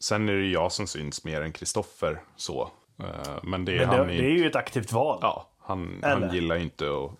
[0.00, 2.70] Sen är det jag som syns mer än Kristoffer så.
[2.98, 5.18] Eh, Men det är Men han det, i- det är ju ett aktivt val.
[5.22, 6.20] Ja, han, Eller?
[6.26, 7.10] han gillar inte att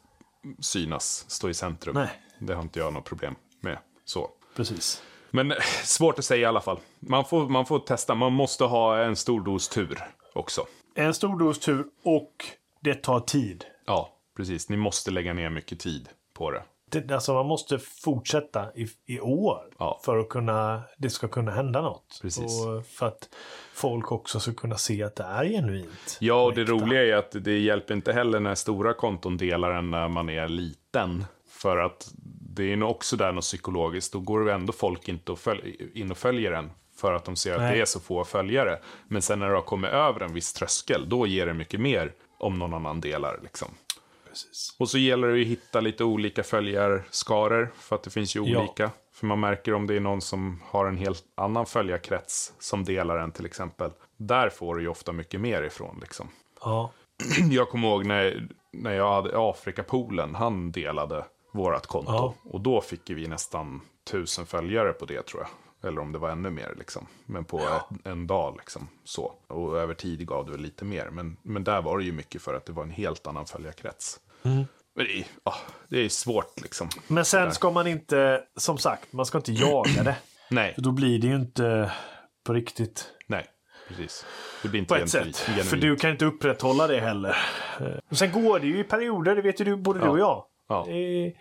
[0.65, 1.95] synas, stå i centrum.
[1.95, 2.09] Nej.
[2.39, 3.79] Det har inte jag något problem med.
[4.05, 4.31] Så.
[4.57, 5.03] Precis.
[5.31, 6.79] Men eh, svårt att säga i alla fall.
[7.01, 9.99] Man får, man får testa, man måste ha en stor dos tur
[10.35, 10.67] också.
[10.95, 12.33] En stor dos tur och
[12.81, 13.65] det tar tid.
[13.87, 14.69] Ja, precis.
[14.69, 16.63] Ni måste lägga ner mycket tid på det.
[16.91, 20.01] Det, alltså man måste fortsätta i, i år Ja.
[20.05, 22.19] för att kunna, det ska kunna hända något.
[22.23, 22.67] Precis.
[22.67, 23.29] Och för att
[23.75, 26.17] folk också ska kunna se att det är genuint.
[26.21, 26.73] Ja, och det äkta.
[26.73, 30.49] roliga är att det hjälper inte heller när stora konton delar en när man är
[30.49, 31.25] liten.
[31.49, 32.11] För att
[32.57, 34.13] det är nog också där något psykologiskt.
[34.13, 35.39] Då går det ändå folk inte och
[35.95, 36.71] in och följer en.
[36.97, 37.75] För att de ser att Nej.
[37.75, 38.79] det är så få följare.
[39.09, 42.13] Men sen när det har kommit över en viss tröskel, då ger det mycket mer
[42.39, 43.41] om någon annan delar.
[43.43, 43.69] Liksom.
[44.45, 44.77] Precis.
[44.79, 47.73] Och så gäller det att hitta lite olika följarskaror.
[47.77, 48.59] För att det finns ju Ja.
[48.61, 48.91] olika.
[49.13, 53.19] För man märker om det är någon som har en helt annan följarkrets som delar
[53.19, 53.91] en till exempel.
[54.17, 55.99] Där får du ju ofta mycket mer ifrån.
[56.01, 56.29] Liksom.
[56.61, 56.91] Ja.
[57.51, 62.13] Jag kommer ihåg när, när jag hade Afrikapolen, han delade vårat konto.
[62.13, 62.35] Ja.
[62.45, 63.81] Och då fick vi nästan
[64.11, 65.51] tusen följare på det tror jag.
[65.89, 67.07] Eller om det var ännu mer liksom.
[67.27, 68.89] Men på ett, en dag liksom.
[69.05, 69.33] Så.
[69.47, 71.09] Och över tid gav det väl lite mer.
[71.11, 74.21] Men, men där var det ju mycket för att det var en helt annan följarkrets.
[74.43, 74.65] Mm.
[74.95, 75.55] Men det är, ja,
[75.89, 76.89] det är svårt liksom.
[77.09, 80.17] Men sen ska man inte, som sagt, man ska inte jaga det.
[80.51, 81.93] Nej, För då blir det ju inte
[82.47, 83.13] på riktigt.
[83.27, 83.47] nej,
[83.89, 84.27] precis.
[84.63, 85.37] Det blir inte På ett sätt.
[85.37, 85.69] genuint.
[85.69, 87.37] För du kan inte upprätthålla det heller.
[88.11, 90.11] Och sen går det ju i perioder, det vet ju du, både du Ja.
[90.11, 90.45] och jag.
[90.69, 90.87] Ja.
[90.93, 91.33] Är-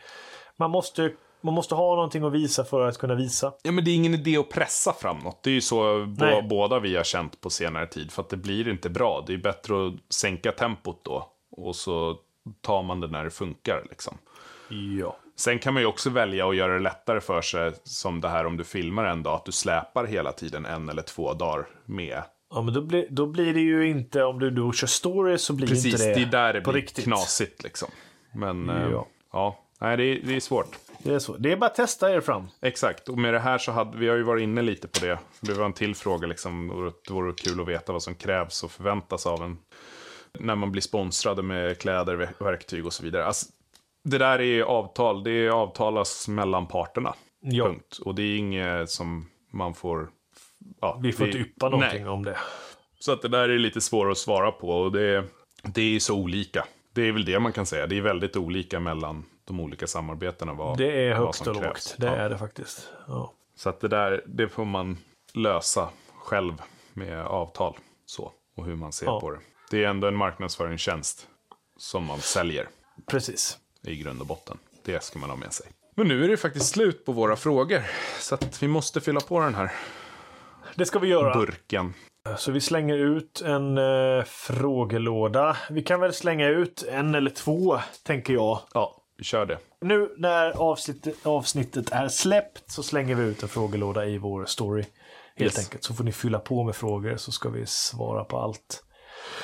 [0.59, 3.53] Man, måste, man måste ha någonting att visa för att kunna visa.
[3.63, 5.43] Ja, men det är ingen idé att pressa fram något.
[5.43, 6.41] Det är ju så Nej.
[6.49, 8.11] båda vi har känt på senare tid.
[8.11, 9.23] För att det blir inte bra.
[9.27, 11.31] Det är bättre att sänka tempot då.
[11.51, 12.15] Och så
[12.61, 13.83] tar man det när det funkar.
[13.89, 14.17] Liksom.
[14.99, 15.17] Ja.
[15.37, 17.73] Sen kan man ju också välja att göra det lättare för sig.
[17.83, 19.33] Som det här om du filmar en dag.
[19.35, 22.23] Att du släpar hela tiden en eller två dagar med.
[22.53, 25.53] Ja, men då blir, då blir det ju inte, om du då kör stories så
[25.53, 27.03] blir Precis, inte det det, är där det på blir riktigt.
[27.03, 27.63] knasigt.
[27.63, 27.89] Liksom.
[28.33, 29.07] Men ja, Ja.
[29.33, 29.59] ja.
[29.79, 30.75] Nej, det, är, det är svårt.
[30.99, 31.37] Det är så.
[31.37, 32.47] Det är bara att testa er fram.
[32.61, 35.19] Exakt, och med det här så hade vi har ju varit inne lite på det.
[35.41, 38.63] Det var en till fråga liksom, och det vore kul att veta vad som krävs
[38.63, 39.57] och förväntas av en.
[40.39, 43.25] När man blir sponsrade med kläder, ver- verktyg och så vidare.
[43.25, 43.45] Alltså,
[44.03, 47.13] det där är avtal, det avtalas mellan parterna.
[47.41, 47.65] Ja.
[47.65, 47.97] Punkt.
[48.05, 50.09] Och det är inget som man får...
[50.81, 52.09] Ja, Vi får det- inte yppa någonting Nej.
[52.09, 52.37] om det.
[52.99, 55.23] Så att det där är lite svårt att svara på och det,
[55.63, 56.65] det är så olika.
[56.93, 57.87] Det är väl det man kan säga.
[57.87, 60.53] Det är väldigt olika mellan de olika samarbetena.
[60.53, 61.95] Vad, Det är som och lågt.
[61.97, 62.11] Det Ja.
[62.15, 62.89] är det faktiskt.
[63.07, 63.33] Ja.
[63.55, 64.97] Så att det där, det får man
[65.33, 66.53] lösa själv
[66.93, 67.77] med avtal.
[68.05, 69.19] Så, och hur man ser Ja.
[69.19, 69.39] på det.
[69.71, 71.27] Det är ändå en marknadsföringstjänst
[71.77, 72.67] som man säljer
[73.07, 73.57] Precis.
[73.83, 74.57] i grund och botten.
[74.85, 75.67] Det ska man ha med sig.
[75.95, 77.81] Men nu är det faktiskt slut på våra frågor.
[78.19, 79.71] Så att vi måste fylla på den här
[80.75, 81.33] Det ska vi göra.
[81.33, 81.93] burken.
[82.37, 85.57] Så vi slänger ut en eh, frågelåda.
[85.69, 88.59] Vi kan väl slänga ut en eller två, tänker jag.
[88.73, 89.57] Ja, vi kör det.
[89.81, 94.83] Nu när avsnittet, avsnittet är släppt så slänger vi ut en frågelåda i vår story.
[95.35, 95.65] Helt Yes.
[95.65, 95.83] enkelt.
[95.83, 98.83] Så får ni fylla på med frågor så ska vi svara på allt.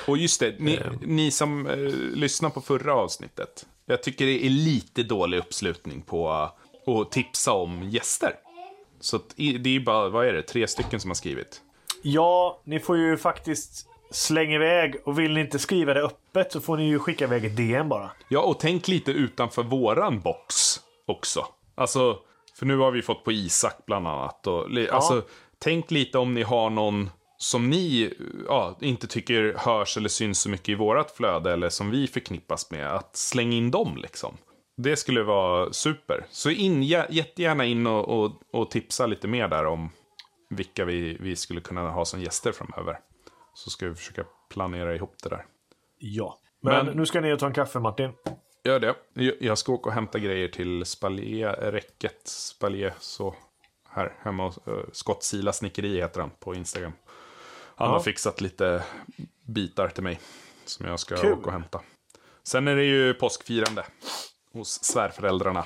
[0.07, 0.97] Och just det, ni, Ehm.
[1.01, 1.75] ni som eh,
[2.13, 3.65] lyssnar på förra avsnittet.
[3.85, 8.33] Jag tycker det är lite dålig uppslutning på att tipsa om gäster.
[8.99, 11.61] Så det är ju bara, vad är det, tre stycken som har skrivit.
[12.01, 14.95] Ja, ni får ju faktiskt slänga iväg.
[15.05, 17.89] Och vill ni inte skriva det öppet så får ni ju skicka iväg ett DM
[17.89, 18.11] bara.
[18.27, 20.55] Ja, och tänk lite utanför våran box
[21.05, 21.45] också.
[21.75, 22.19] Alltså,
[22.59, 24.47] för nu har vi fått på Isak bland annat.
[24.47, 25.21] Och, Alltså,
[25.59, 27.09] tänk lite om ni har någon
[27.41, 28.13] som ni
[28.47, 32.71] ja, inte tycker hörs eller syns så mycket i vårat flöde eller som vi förknippas
[32.71, 32.87] med.
[32.95, 34.37] Att slänga in dem liksom.
[34.77, 36.25] Det skulle vara super.
[36.29, 39.89] Så in, jä- jättegärna in och, och, och tipsa lite mer där om
[40.49, 42.99] vilka vi, vi skulle kunna ha som gäster framöver.
[43.53, 45.45] Så ska vi försöka planera ihop det där.
[45.99, 46.39] Ja.
[46.61, 48.11] Men, Men- nu ska ni ta en kaffe Martin.
[48.63, 48.95] Gör det.
[49.13, 53.35] Jag- Jag ska åka och hämta grejer till Spalier, räcket Spalier, så
[53.89, 56.91] här hemma hos uh, Skottsila snickeri heter han på Instagram.
[57.75, 57.93] Han Ja.
[57.93, 58.83] har fixat lite
[59.45, 60.19] bitar till mig
[60.65, 61.33] som jag ska Kul.
[61.33, 61.81] åka och hämta.
[62.43, 63.85] Sen är det ju påskfirande
[64.53, 65.59] hos svärföräldrarna.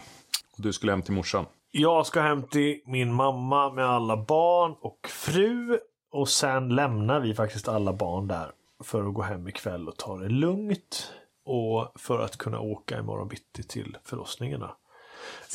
[0.57, 1.45] Och du skulle hem till morsan.
[1.71, 5.79] Jag ska hem till min mamma med alla barn och fru.
[6.11, 8.51] Och sen lämnar vi faktiskt alla barn där.
[8.83, 11.11] För att gå hem ikväll och ta det lugnt.
[11.45, 14.75] Och för att kunna åka imorgon bitti till förlossningarna.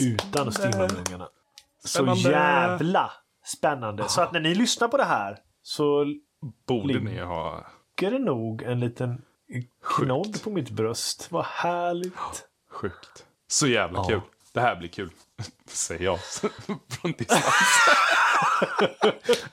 [0.01, 1.29] Utan att stimma ungarna.
[1.85, 3.11] Så jävla
[3.45, 4.09] spännande.
[4.09, 6.05] Så att när ni lyssnar på det här så
[6.67, 7.67] Borde ni ha...
[8.01, 9.23] ligger det nog en liten
[9.85, 11.27] knodd på mitt bröst.
[11.31, 12.49] Vad härligt.
[12.71, 13.27] Sjukt.
[13.49, 14.05] Så jävla Ja.
[14.09, 14.21] kul.
[14.53, 15.11] Det här blir kul.
[15.67, 16.19] Säger jag.
[16.89, 17.45] Från distans.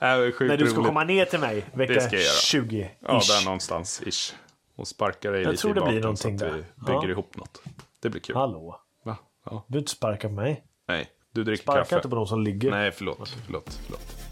[0.00, 0.44] När du ska
[0.76, 0.86] roligt.
[0.86, 2.34] komma ner till mig vecka ska jag göra.
[2.34, 2.90] 20.
[3.00, 3.28] Ja, ish.
[3.28, 4.02] där någonstans.
[4.06, 4.34] Ish.
[4.76, 6.64] Och sparka dig Jag lite tror i det blir någonting så att vi där.
[6.86, 7.08] bygger Ja.
[7.08, 7.62] ihop något.
[8.00, 8.36] Det blir kul.
[8.36, 8.80] Hallå.
[9.04, 9.16] Va?
[9.44, 9.50] Ja.
[9.50, 10.64] Du behöver inte sparka på mig.
[10.88, 11.96] Nej, du dricker Sparka kaffe.
[11.96, 12.70] inte på de som ligger.
[12.70, 13.36] Nej, Nej, förlåt.
[13.46, 13.78] Förlåt.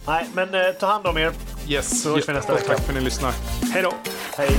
[0.07, 0.27] Förlåt.
[0.35, 1.33] men eh, ta hand om er.
[1.69, 2.67] Yes, Så hörs vi nästa vecka.
[2.69, 3.33] tack för att ni lyssnar.
[3.73, 3.93] Hej då!
[4.37, 4.51] Hej.